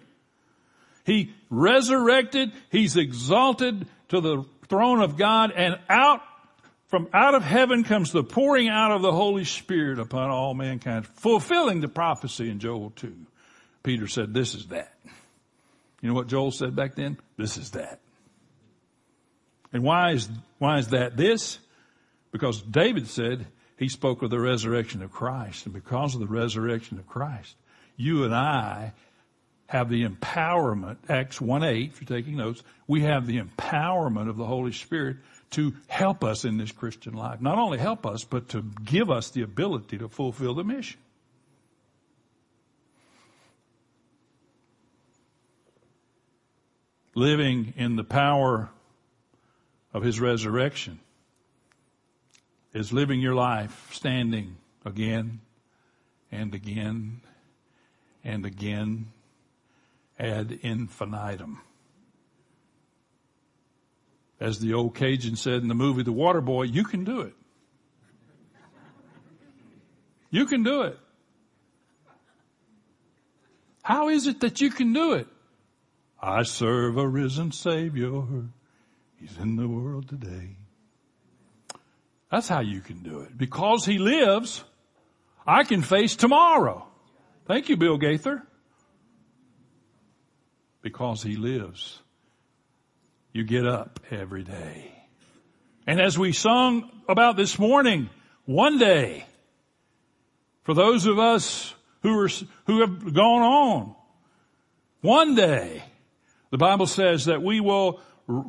He 1.05 1.33
resurrected, 1.49 2.51
He's 2.71 2.97
exalted 2.97 3.87
to 4.09 4.21
the 4.21 4.45
throne 4.67 5.01
of 5.01 5.17
God, 5.17 5.51
and 5.55 5.79
out 5.89 6.21
from 6.89 7.07
out 7.13 7.35
of 7.35 7.43
heaven 7.43 7.83
comes 7.83 8.11
the 8.11 8.23
pouring 8.23 8.67
out 8.67 8.91
of 8.91 9.03
the 9.03 9.11
Holy 9.11 9.45
Spirit 9.45 9.99
upon 9.99 10.31
all 10.31 10.55
mankind, 10.55 11.05
fulfilling 11.05 11.81
the 11.81 11.87
prophecy 11.87 12.49
in 12.49 12.59
Joel 12.59 12.91
2. 12.95 13.15
Peter 13.83 14.07
said, 14.07 14.33
this 14.33 14.55
is 14.55 14.67
that. 14.67 14.93
You 16.01 16.09
know 16.09 16.15
what 16.15 16.27
Joel 16.27 16.51
said 16.51 16.75
back 16.75 16.95
then? 16.95 17.17
This 17.37 17.57
is 17.57 17.71
that. 17.71 17.99
And 19.71 19.83
why 19.83 20.13
is, 20.13 20.27
why 20.57 20.79
is 20.79 20.87
that 20.87 21.15
this? 21.15 21.59
Because 22.31 22.59
David 22.61 23.07
said 23.07 23.45
he 23.77 23.87
spoke 23.87 24.23
of 24.23 24.31
the 24.31 24.39
resurrection 24.39 25.03
of 25.03 25.11
Christ. 25.11 25.65
And 25.65 25.73
because 25.73 26.15
of 26.15 26.21
the 26.21 26.27
resurrection 26.27 26.97
of 26.97 27.07
Christ, 27.07 27.55
you 27.97 28.23
and 28.23 28.33
I 28.33 28.93
have 29.67 29.89
the 29.89 30.07
empowerment, 30.07 30.97
Acts 31.07 31.39
1 31.39 31.63
8, 31.63 31.91
if 31.91 32.01
you're 32.01 32.17
taking 32.17 32.37
notes, 32.37 32.63
we 32.87 33.01
have 33.01 33.27
the 33.27 33.39
empowerment 33.39 34.27
of 34.27 34.37
the 34.37 34.45
Holy 34.45 34.71
Spirit 34.71 35.17
to 35.51 35.73
help 35.87 36.23
us 36.23 36.45
in 36.45 36.57
this 36.57 36.71
Christian 36.71 37.13
life. 37.13 37.41
Not 37.41 37.57
only 37.57 37.77
help 37.77 38.05
us, 38.05 38.23
but 38.23 38.49
to 38.49 38.63
give 38.83 39.09
us 39.09 39.29
the 39.29 39.41
ability 39.41 39.97
to 39.97 40.07
fulfill 40.07 40.53
the 40.53 40.63
mission. 40.63 40.99
Living 47.15 47.73
in 47.75 47.95
the 47.95 48.03
power 48.03 48.69
of 49.93 50.03
His 50.03 50.19
resurrection 50.19 50.99
is 52.73 52.93
living 52.93 53.19
your 53.19 53.35
life 53.35 53.89
standing 53.91 54.57
again 54.85 55.39
and 56.31 56.53
again 56.53 57.21
and 58.23 58.45
again 58.45 59.07
ad 60.19 60.59
infinitum. 60.61 61.61
As 64.39 64.59
the 64.59 64.73
old 64.73 64.95
Cajun 64.95 65.35
said 65.35 65.61
in 65.61 65.67
the 65.67 65.75
movie 65.75 66.03
The 66.03 66.11
Water 66.11 66.41
Boy, 66.41 66.63
you 66.63 66.83
can 66.83 67.03
do 67.03 67.21
it. 67.21 67.33
You 70.31 70.45
can 70.45 70.63
do 70.63 70.83
it. 70.83 70.97
How 73.81 74.09
is 74.09 74.27
it 74.27 74.41
that 74.41 74.61
you 74.61 74.69
can 74.69 74.93
do 74.93 75.13
it? 75.13 75.27
I 76.21 76.43
serve 76.43 76.97
a 76.97 77.07
risen 77.07 77.51
Savior. 77.51 78.21
He's 79.19 79.37
in 79.37 79.55
the 79.55 79.67
world 79.67 80.07
today. 80.07 80.57
That's 82.31 82.47
how 82.47 82.61
you 82.61 82.81
can 82.81 83.01
do 83.01 83.21
it. 83.21 83.37
Because 83.37 83.85
He 83.85 83.97
lives, 83.97 84.63
I 85.47 85.63
can 85.63 85.81
face 85.81 86.15
tomorrow. 86.15 86.85
Thank 87.47 87.69
you, 87.69 87.77
Bill 87.77 87.97
Gaither. 87.97 88.43
Because 90.81 91.23
He 91.23 91.35
lives, 91.35 91.99
you 93.33 93.43
get 93.43 93.65
up 93.65 93.99
every 94.11 94.43
day. 94.43 94.91
And 95.87 95.99
as 95.99 96.17
we 96.17 96.33
sung 96.33 96.89
about 97.07 97.35
this 97.35 97.57
morning, 97.57 98.09
one 98.45 98.77
day, 98.77 99.25
for 100.63 100.73
those 100.73 101.05
of 101.05 101.19
us 101.19 101.73
who 102.01 102.19
are, 102.19 102.29
who 102.65 102.81
have 102.81 103.13
gone 103.13 103.41
on, 103.41 103.95
one 105.01 105.35
day, 105.35 105.83
the 106.51 106.57
Bible 106.57 106.87
says 106.87 107.25
that 107.25 107.41
we 107.41 107.59
will 107.59 108.01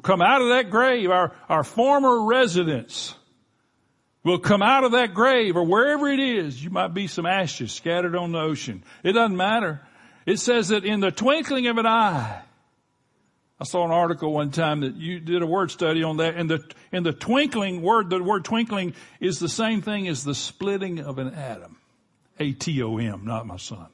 come 0.02 0.20
out 0.20 0.42
of 0.42 0.48
that 0.48 0.70
grave, 0.70 1.10
our, 1.10 1.32
our 1.48 1.64
former 1.64 2.24
residence 2.24 3.14
will 4.24 4.38
come 4.38 4.62
out 4.62 4.84
of 4.84 4.92
that 4.92 5.14
grave 5.14 5.56
or 5.56 5.64
wherever 5.64 6.08
it 6.08 6.20
is. 6.20 6.62
You 6.62 6.70
might 6.70 6.92
be 6.92 7.06
some 7.06 7.24
ashes 7.24 7.72
scattered 7.72 8.16
on 8.16 8.32
the 8.32 8.40
ocean. 8.40 8.84
It 9.02 9.12
doesn't 9.12 9.36
matter. 9.36 9.80
It 10.26 10.38
says 10.38 10.68
that 10.68 10.84
in 10.84 11.00
the 11.00 11.10
twinkling 11.10 11.66
of 11.68 11.78
an 11.78 11.86
eye, 11.86 12.42
I 13.60 13.64
saw 13.64 13.84
an 13.84 13.90
article 13.90 14.32
one 14.32 14.50
time 14.50 14.80
that 14.80 14.96
you 14.96 15.20
did 15.20 15.42
a 15.42 15.46
word 15.46 15.70
study 15.70 16.02
on 16.02 16.16
that. 16.16 16.34
And 16.34 16.48
the, 16.48 16.64
in 16.92 17.02
the 17.02 17.12
twinkling 17.12 17.82
word, 17.82 18.08
the 18.08 18.22
word 18.22 18.44
twinkling 18.44 18.94
is 19.20 19.38
the 19.38 19.50
same 19.50 19.82
thing 19.82 20.08
as 20.08 20.24
the 20.24 20.34
splitting 20.34 21.00
of 21.00 21.18
an 21.18 21.34
atom. 21.34 21.76
A-T-O-M, 22.38 23.26
not 23.26 23.46
my 23.46 23.58
son. 23.58 23.86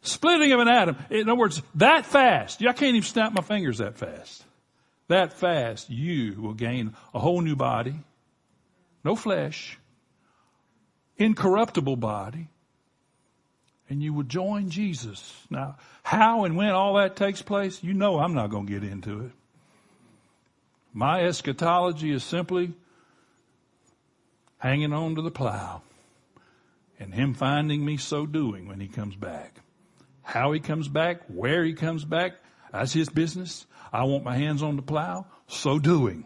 splitting 0.00 0.52
of 0.52 0.60
an 0.60 0.68
atom. 0.68 0.96
In 1.10 1.28
other 1.28 1.38
words, 1.38 1.62
that 1.74 2.06
fast. 2.06 2.62
I 2.62 2.72
can't 2.72 2.96
even 2.96 3.02
snap 3.02 3.34
my 3.34 3.42
fingers 3.42 3.78
that 3.78 3.98
fast. 3.98 4.44
That 5.08 5.34
fast, 5.34 5.90
you 5.90 6.40
will 6.40 6.54
gain 6.54 6.94
a 7.12 7.18
whole 7.18 7.42
new 7.42 7.54
body. 7.54 7.96
No 9.04 9.14
flesh. 9.14 9.78
Incorruptible 11.18 11.96
body 11.96 12.48
and 13.92 14.02
you 14.02 14.14
will 14.14 14.22
join 14.22 14.70
Jesus. 14.70 15.34
Now, 15.50 15.76
how 16.02 16.44
and 16.44 16.56
when 16.56 16.70
all 16.70 16.94
that 16.94 17.14
takes 17.14 17.42
place, 17.42 17.84
you 17.84 17.92
know 17.92 18.18
I'm 18.18 18.32
not 18.32 18.48
going 18.48 18.66
to 18.66 18.72
get 18.72 18.82
into 18.82 19.26
it. 19.26 19.32
My 20.94 21.22
eschatology 21.24 22.10
is 22.10 22.24
simply 22.24 22.72
hanging 24.56 24.94
on 24.94 25.16
to 25.16 25.20
the 25.20 25.30
plow 25.30 25.82
and 26.98 27.12
him 27.12 27.34
finding 27.34 27.84
me 27.84 27.98
so 27.98 28.24
doing 28.24 28.66
when 28.66 28.80
he 28.80 28.88
comes 28.88 29.14
back. 29.14 29.60
How 30.22 30.52
he 30.52 30.60
comes 30.60 30.88
back, 30.88 31.20
where 31.26 31.62
he 31.62 31.74
comes 31.74 32.06
back, 32.06 32.32
that's 32.72 32.94
his 32.94 33.10
business. 33.10 33.66
I 33.92 34.04
want 34.04 34.24
my 34.24 34.38
hands 34.38 34.62
on 34.62 34.76
the 34.76 34.82
plow, 34.82 35.26
so 35.48 35.78
doing. 35.78 36.24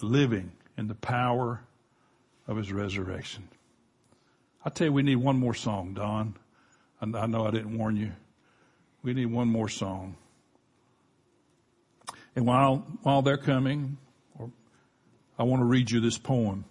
Living 0.00 0.52
in 0.78 0.88
the 0.88 0.94
power 0.94 1.60
of 2.48 2.56
his 2.56 2.72
resurrection. 2.72 3.50
I 4.66 4.68
tell 4.68 4.88
you, 4.88 4.92
we 4.92 5.04
need 5.04 5.16
one 5.16 5.38
more 5.38 5.54
song, 5.54 5.94
Don. 5.94 6.34
I 7.00 7.26
know 7.28 7.46
I 7.46 7.52
didn't 7.52 7.78
warn 7.78 7.96
you. 7.96 8.10
We 9.04 9.14
need 9.14 9.26
one 9.26 9.46
more 9.46 9.68
song. 9.68 10.16
And 12.34 12.44
while, 12.46 12.84
while 13.02 13.22
they're 13.22 13.36
coming, 13.36 13.96
I 15.38 15.44
want 15.44 15.60
to 15.60 15.64
read 15.64 15.88
you 15.88 16.00
this 16.00 16.18
poem. 16.18 16.64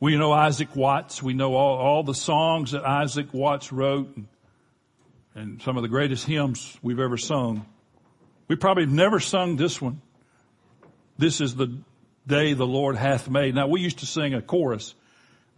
We 0.00 0.16
know 0.16 0.32
Isaac 0.32 0.74
Watts. 0.74 1.22
We 1.22 1.32
know 1.32 1.54
all, 1.54 1.78
all 1.78 2.02
the 2.02 2.12
songs 2.12 2.72
that 2.72 2.84
Isaac 2.84 3.32
Watts 3.32 3.72
wrote 3.72 4.16
and, 4.16 4.26
and 5.36 5.62
some 5.62 5.76
of 5.76 5.84
the 5.84 5.88
greatest 5.88 6.26
hymns 6.26 6.76
we've 6.82 6.98
ever 6.98 7.16
sung. 7.16 7.66
We 8.48 8.56
probably 8.56 8.82
have 8.82 8.92
never 8.92 9.20
sung 9.20 9.54
this 9.54 9.80
one. 9.80 10.02
This 11.18 11.40
is 11.40 11.54
the 11.54 11.78
day 12.26 12.52
the 12.54 12.66
Lord 12.66 12.96
hath 12.96 13.30
made. 13.30 13.54
Now 13.54 13.68
we 13.68 13.80
used 13.80 14.00
to 14.00 14.06
sing 14.06 14.34
a 14.34 14.42
chorus 14.42 14.96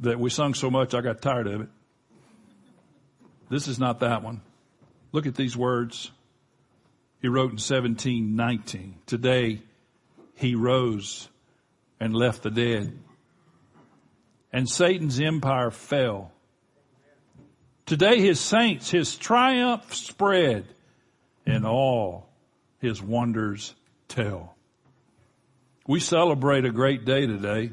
that 0.00 0.18
we 0.18 0.30
sung 0.30 0.54
so 0.54 0.70
much 0.70 0.94
I 0.94 1.00
got 1.00 1.22
tired 1.22 1.46
of 1.46 1.60
it. 1.62 1.68
This 3.48 3.68
is 3.68 3.78
not 3.78 4.00
that 4.00 4.22
one. 4.22 4.40
Look 5.12 5.26
at 5.26 5.34
these 5.34 5.56
words. 5.56 6.10
He 7.22 7.28
wrote 7.28 7.50
in 7.50 7.58
1719, 7.58 8.96
today 9.06 9.62
he 10.34 10.54
rose 10.54 11.28
and 11.98 12.14
left 12.14 12.42
the 12.42 12.50
dead 12.50 12.98
and 14.56 14.66
Satan's 14.66 15.20
empire 15.20 15.70
fell. 15.70 16.32
Today 17.84 18.22
his 18.22 18.40
saints, 18.40 18.90
his 18.90 19.14
triumph 19.14 19.94
spread 19.94 20.64
and 21.44 21.66
all 21.66 22.30
his 22.78 23.02
wonders 23.02 23.74
tell. 24.08 24.56
We 25.86 26.00
celebrate 26.00 26.64
a 26.64 26.70
great 26.70 27.04
day 27.04 27.26
today. 27.26 27.72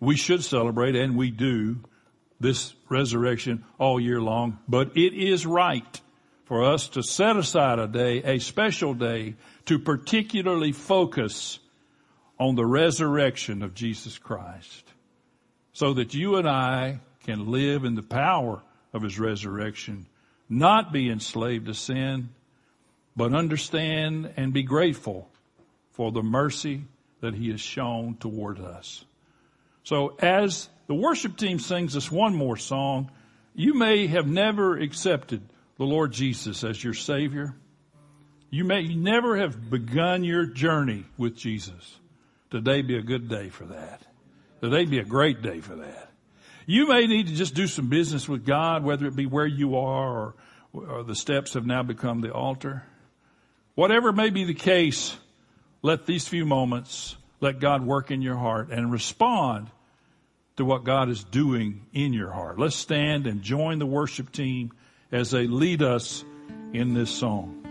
We 0.00 0.16
should 0.16 0.44
celebrate 0.44 0.94
and 0.94 1.16
we 1.16 1.30
do 1.30 1.80
this 2.40 2.74
resurrection 2.88 3.64
all 3.78 4.00
year 4.00 4.20
long, 4.20 4.58
but 4.68 4.96
it 4.96 5.14
is 5.14 5.44
right 5.44 6.00
for 6.44 6.64
us 6.64 6.88
to 6.90 7.02
set 7.02 7.36
aside 7.36 7.78
a 7.78 7.86
day, 7.86 8.22
a 8.22 8.38
special 8.38 8.94
day, 8.94 9.34
to 9.66 9.78
particularly 9.78 10.72
focus 10.72 11.58
on 12.38 12.54
the 12.54 12.64
resurrection 12.64 13.62
of 13.62 13.74
Jesus 13.74 14.18
Christ 14.18 14.84
so 15.72 15.94
that 15.94 16.14
you 16.14 16.36
and 16.36 16.48
I 16.48 17.00
can 17.24 17.50
live 17.50 17.84
in 17.84 17.94
the 17.94 18.02
power 18.02 18.62
of 18.92 19.02
his 19.02 19.18
resurrection, 19.18 20.06
not 20.48 20.92
be 20.92 21.10
enslaved 21.10 21.66
to 21.66 21.74
sin, 21.74 22.30
but 23.14 23.34
understand 23.34 24.32
and 24.36 24.52
be 24.52 24.62
grateful 24.62 25.28
for 25.92 26.12
the 26.12 26.22
mercy 26.22 26.84
that 27.20 27.34
he 27.34 27.50
has 27.50 27.60
shown 27.60 28.16
toward 28.16 28.60
us. 28.60 29.04
So 29.88 30.14
as 30.18 30.68
the 30.86 30.94
worship 30.94 31.38
team 31.38 31.58
sings 31.58 31.96
us 31.96 32.12
one 32.12 32.34
more 32.34 32.58
song, 32.58 33.10
you 33.54 33.72
may 33.72 34.06
have 34.06 34.26
never 34.26 34.76
accepted 34.76 35.40
the 35.78 35.84
Lord 35.84 36.12
Jesus 36.12 36.62
as 36.62 36.84
your 36.84 36.92
Savior. 36.92 37.54
You 38.50 38.64
may 38.64 38.94
never 38.94 39.38
have 39.38 39.70
begun 39.70 40.24
your 40.24 40.44
journey 40.44 41.06
with 41.16 41.38
Jesus. 41.38 41.96
Today 42.50 42.82
be 42.82 42.98
a 42.98 43.02
good 43.02 43.30
day 43.30 43.48
for 43.48 43.64
that. 43.64 44.02
Today 44.60 44.84
be 44.84 44.98
a 44.98 45.04
great 45.04 45.40
day 45.40 45.60
for 45.60 45.76
that. 45.76 46.10
You 46.66 46.88
may 46.88 47.06
need 47.06 47.28
to 47.28 47.34
just 47.34 47.54
do 47.54 47.66
some 47.66 47.88
business 47.88 48.28
with 48.28 48.44
God, 48.44 48.84
whether 48.84 49.06
it 49.06 49.16
be 49.16 49.24
where 49.24 49.46
you 49.46 49.76
are 49.78 50.18
or, 50.18 50.34
or 50.74 51.02
the 51.02 51.16
steps 51.16 51.54
have 51.54 51.64
now 51.64 51.82
become 51.82 52.20
the 52.20 52.34
altar. 52.34 52.82
Whatever 53.74 54.12
may 54.12 54.28
be 54.28 54.44
the 54.44 54.52
case, 54.52 55.16
let 55.80 56.04
these 56.04 56.28
few 56.28 56.44
moments 56.44 57.16
let 57.40 57.58
God 57.58 57.86
work 57.86 58.10
in 58.10 58.20
your 58.20 58.36
heart 58.36 58.68
and 58.68 58.92
respond 58.92 59.70
to 60.58 60.64
what 60.64 60.82
God 60.82 61.08
is 61.08 61.22
doing 61.22 61.86
in 61.92 62.12
your 62.12 62.32
heart. 62.32 62.58
Let's 62.58 62.74
stand 62.74 63.28
and 63.28 63.42
join 63.42 63.78
the 63.78 63.86
worship 63.86 64.32
team 64.32 64.72
as 65.12 65.30
they 65.30 65.46
lead 65.46 65.82
us 65.82 66.24
in 66.72 66.94
this 66.94 67.10
song. 67.10 67.67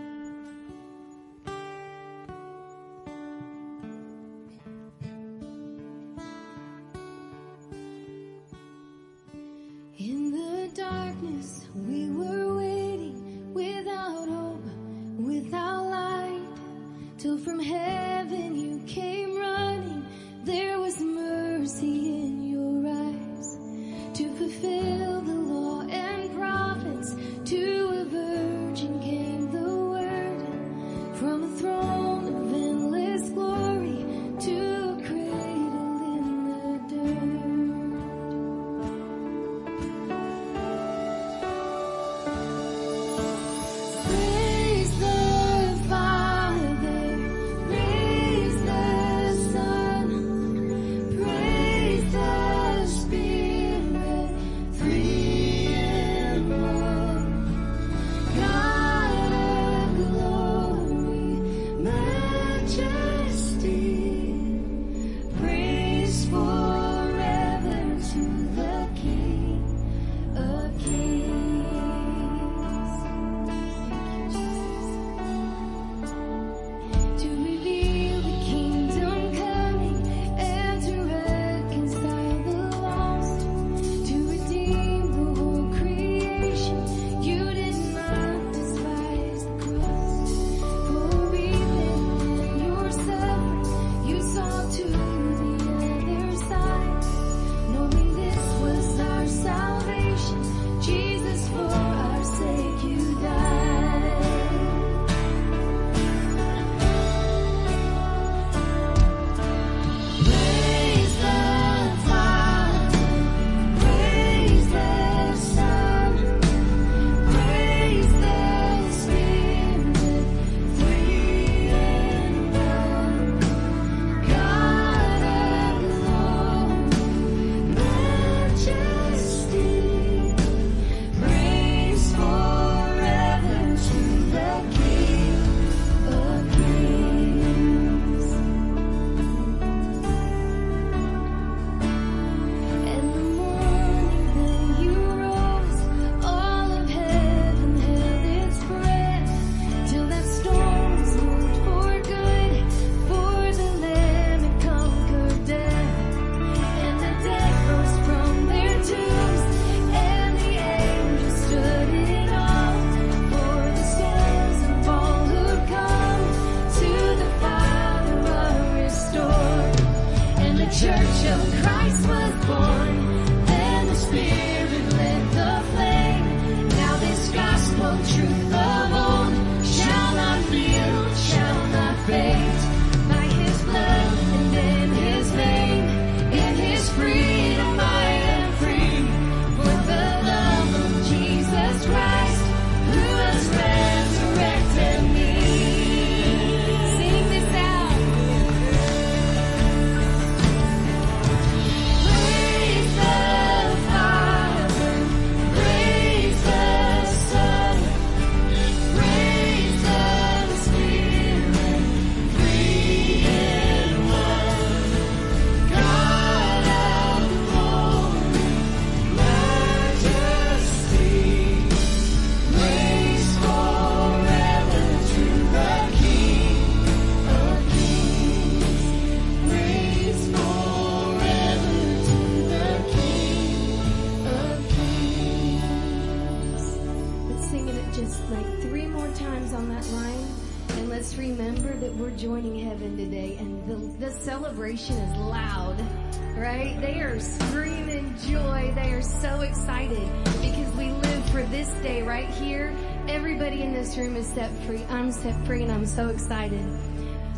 Excited. 256.27 256.67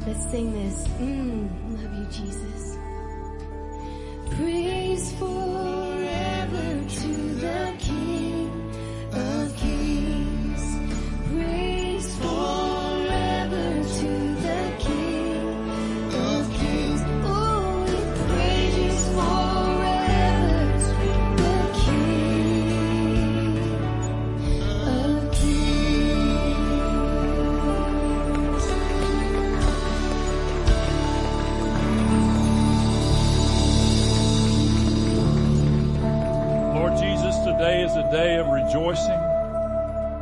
Let's 0.08 0.32
sing 0.32 0.52
this. 0.52 0.88
Mm, 0.98 1.29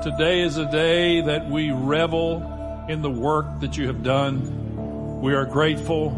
Today 0.07 0.39
is 0.39 0.55
a 0.55 0.71
day 0.71 1.19
that 1.19 1.49
we 1.49 1.69
revel 1.69 2.85
in 2.87 3.01
the 3.01 3.11
work 3.11 3.59
that 3.59 3.75
you 3.75 3.87
have 3.87 4.03
done. 4.03 5.19
We 5.19 5.33
are 5.33 5.43
grateful. 5.43 6.11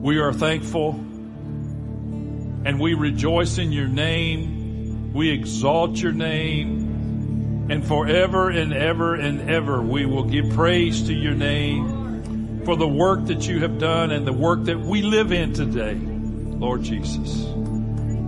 We 0.00 0.20
are 0.20 0.32
thankful. 0.32 0.92
And 0.92 2.78
we 2.78 2.94
rejoice 2.94 3.58
in 3.58 3.72
your 3.72 3.88
name. 3.88 5.12
We 5.14 5.30
exalt 5.30 5.96
your 5.96 6.12
name. 6.12 7.66
And 7.68 7.84
forever 7.84 8.50
and 8.50 8.72
ever 8.72 9.16
and 9.16 9.50
ever 9.50 9.82
we 9.82 10.06
will 10.06 10.26
give 10.30 10.50
praise 10.50 11.02
to 11.08 11.12
your 11.12 11.34
name 11.34 12.62
for 12.64 12.76
the 12.76 12.86
work 12.86 13.26
that 13.26 13.48
you 13.48 13.58
have 13.62 13.80
done 13.80 14.12
and 14.12 14.24
the 14.24 14.32
work 14.32 14.62
that 14.66 14.78
we 14.78 15.02
live 15.02 15.32
in 15.32 15.52
today, 15.52 15.96
Lord 15.96 16.84
Jesus 16.84 17.48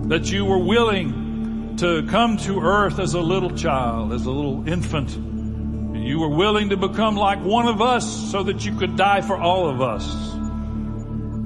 that 0.07 0.31
you 0.31 0.45
were 0.45 0.57
willing 0.57 1.26
to 1.77 2.07
come 2.07 2.37
to 2.37 2.59
earth 2.59 2.97
as 2.97 3.13
a 3.13 3.19
little 3.21 3.51
child, 3.51 4.11
as 4.11 4.25
a 4.25 4.31
little 4.31 4.67
infant. 4.67 5.11
You 5.95 6.19
were 6.19 6.35
willing 6.35 6.69
to 6.69 6.77
become 6.77 7.15
like 7.15 7.43
one 7.43 7.67
of 7.67 7.81
us 7.81 8.31
so 8.31 8.43
that 8.43 8.65
you 8.65 8.75
could 8.77 8.95
die 8.95 9.21
for 9.21 9.37
all 9.37 9.69
of 9.69 9.79
us. 9.81 10.05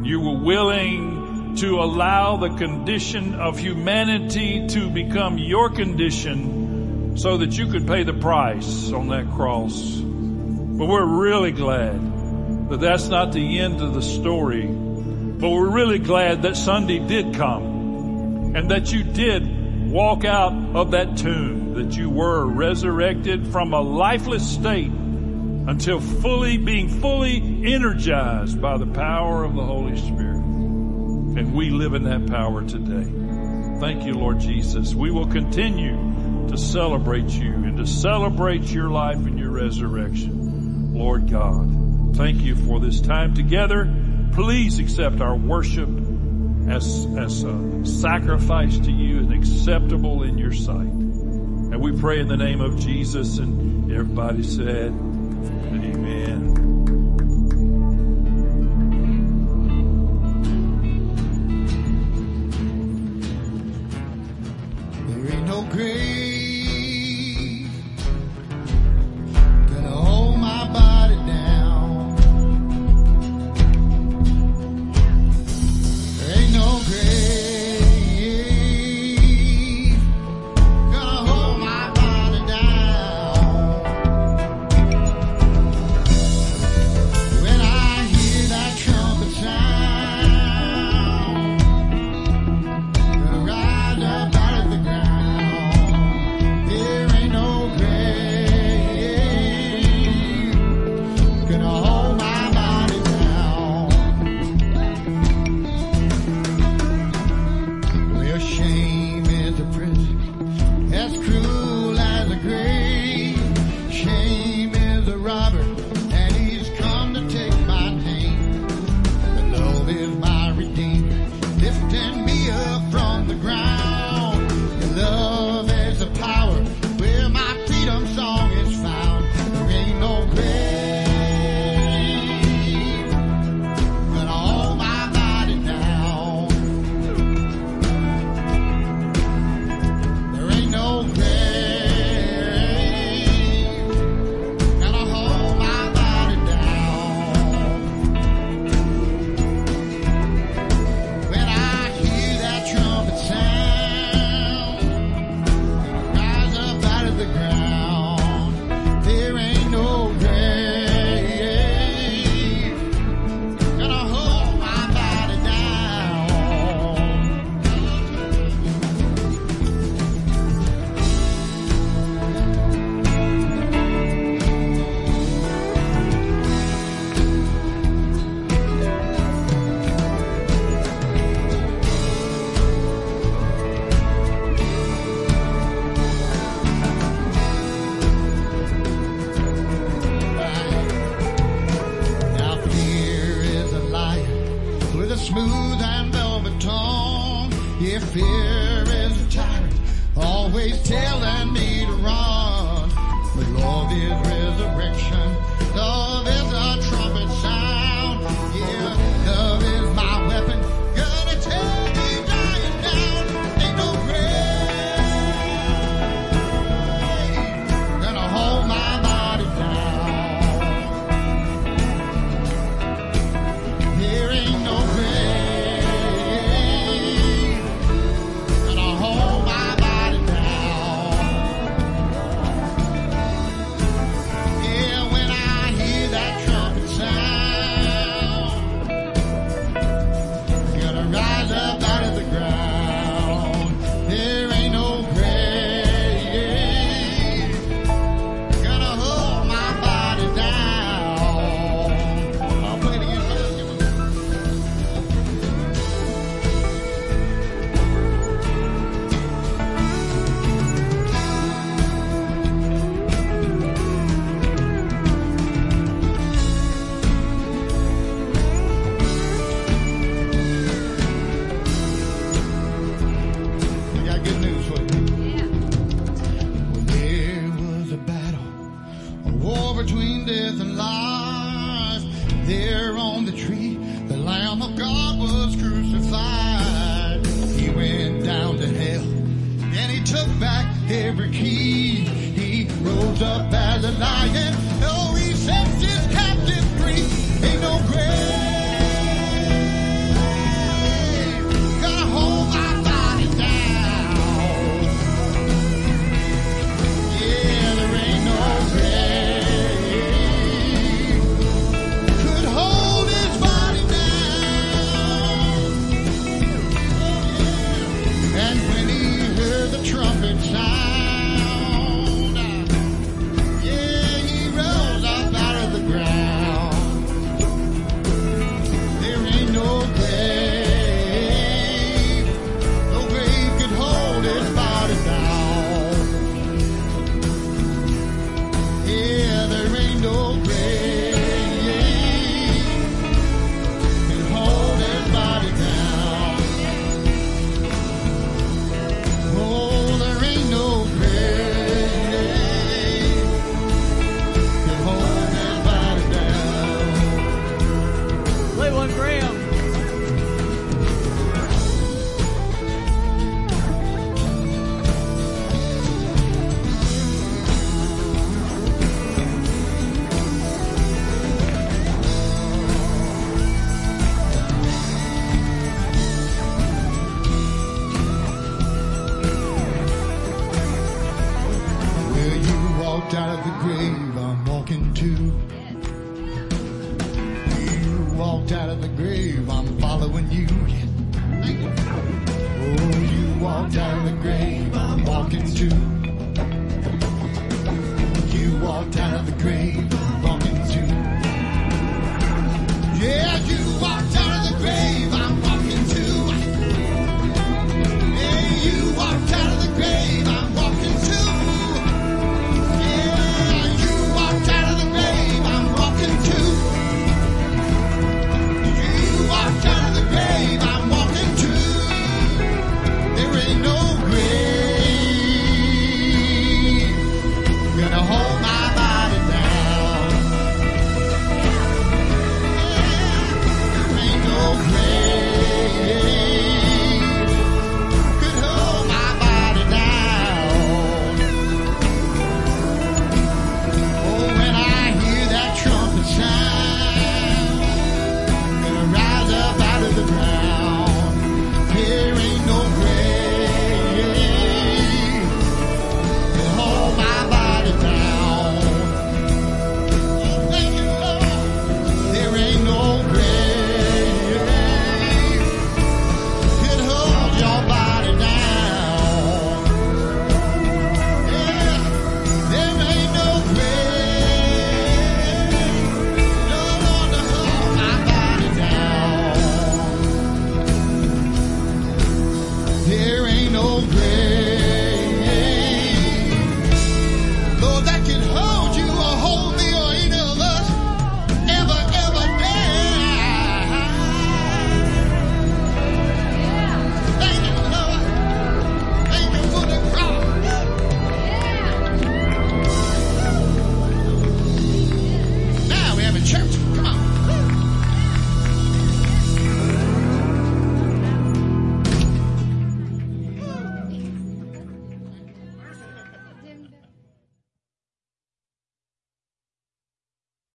You 0.05 0.21
were 0.21 0.39
willing 0.39 1.55
to 1.57 1.79
allow 1.79 2.37
the 2.37 2.49
condition 2.55 3.35
of 3.35 3.59
humanity 3.59 4.67
to 4.67 4.89
become 4.89 5.37
your 5.37 5.69
condition 5.69 7.17
so 7.17 7.37
that 7.37 7.57
you 7.57 7.67
could 7.67 7.85
pay 7.85 8.03
the 8.03 8.13
price 8.13 8.93
on 8.93 9.09
that 9.09 9.29
cross. 9.31 9.97
But 9.99 10.85
we're 10.85 11.05
really 11.05 11.51
glad 11.51 12.69
that 12.69 12.79
that's 12.79 13.09
not 13.09 13.33
the 13.33 13.59
end 13.59 13.81
of 13.81 13.93
the 13.93 14.01
story. 14.01 14.65
But 14.65 15.49
we're 15.49 15.69
really 15.69 15.99
glad 15.99 16.43
that 16.43 16.55
Sunday 16.55 16.99
did 16.99 17.35
come 17.35 18.55
and 18.55 18.71
that 18.71 18.93
you 18.93 19.03
did 19.03 19.60
walk 19.91 20.23
out 20.23 20.53
of 20.75 20.91
that 20.91 21.17
tomb, 21.17 21.73
that 21.73 21.97
you 21.97 22.09
were 22.09 22.45
resurrected 22.45 23.47
from 23.47 23.73
a 23.73 23.81
lifeless 23.81 24.49
state 24.49 24.91
until 24.91 25.99
fully 25.99 26.57
being 26.57 26.87
fully 26.87 27.63
energized 27.65 28.61
by 28.61 28.77
the 28.77 28.87
power 28.87 29.43
of 29.43 29.53
the 29.53 29.63
Holy 29.63 29.97
Spirit. 29.97 30.37
And 30.37 31.53
we 31.53 31.69
live 31.69 31.93
in 31.93 32.03
that 32.03 32.27
power 32.27 32.63
today. 32.63 33.09
Thank 33.79 34.05
you, 34.05 34.13
Lord 34.13 34.39
Jesus. 34.39 34.95
We 34.95 35.11
will 35.11 35.27
continue 35.27 36.47
to 36.47 36.57
celebrate 36.57 37.29
you 37.29 37.53
and 37.53 37.77
to 37.77 37.85
celebrate 37.85 38.63
your 38.63 38.89
life 38.89 39.17
and 39.17 39.37
your 39.37 39.51
resurrection. 39.51 40.93
Lord 40.93 41.29
God, 41.29 42.15
thank 42.15 42.41
you 42.41 42.55
for 42.55 42.79
this 42.79 43.01
time 43.01 43.33
together. 43.33 43.93
Please 44.33 44.79
accept 44.79 45.19
our 45.19 45.35
worship 45.35 45.89
as, 46.69 47.07
as 47.17 47.43
a 47.43 47.85
sacrifice 47.85 48.77
to 48.79 48.91
you 48.91 49.19
and 49.19 49.33
acceptable 49.33 50.23
in 50.23 50.37
your 50.37 50.53
sight. 50.53 50.87
And 50.87 51.81
we 51.81 51.97
pray 51.99 52.19
in 52.19 52.27
the 52.27 52.37
name 52.37 52.61
of 52.61 52.79
Jesus 52.79 53.37
and 53.37 53.91
everybody 53.91 54.43
said, 54.43 54.91
Amen. 54.91 56.60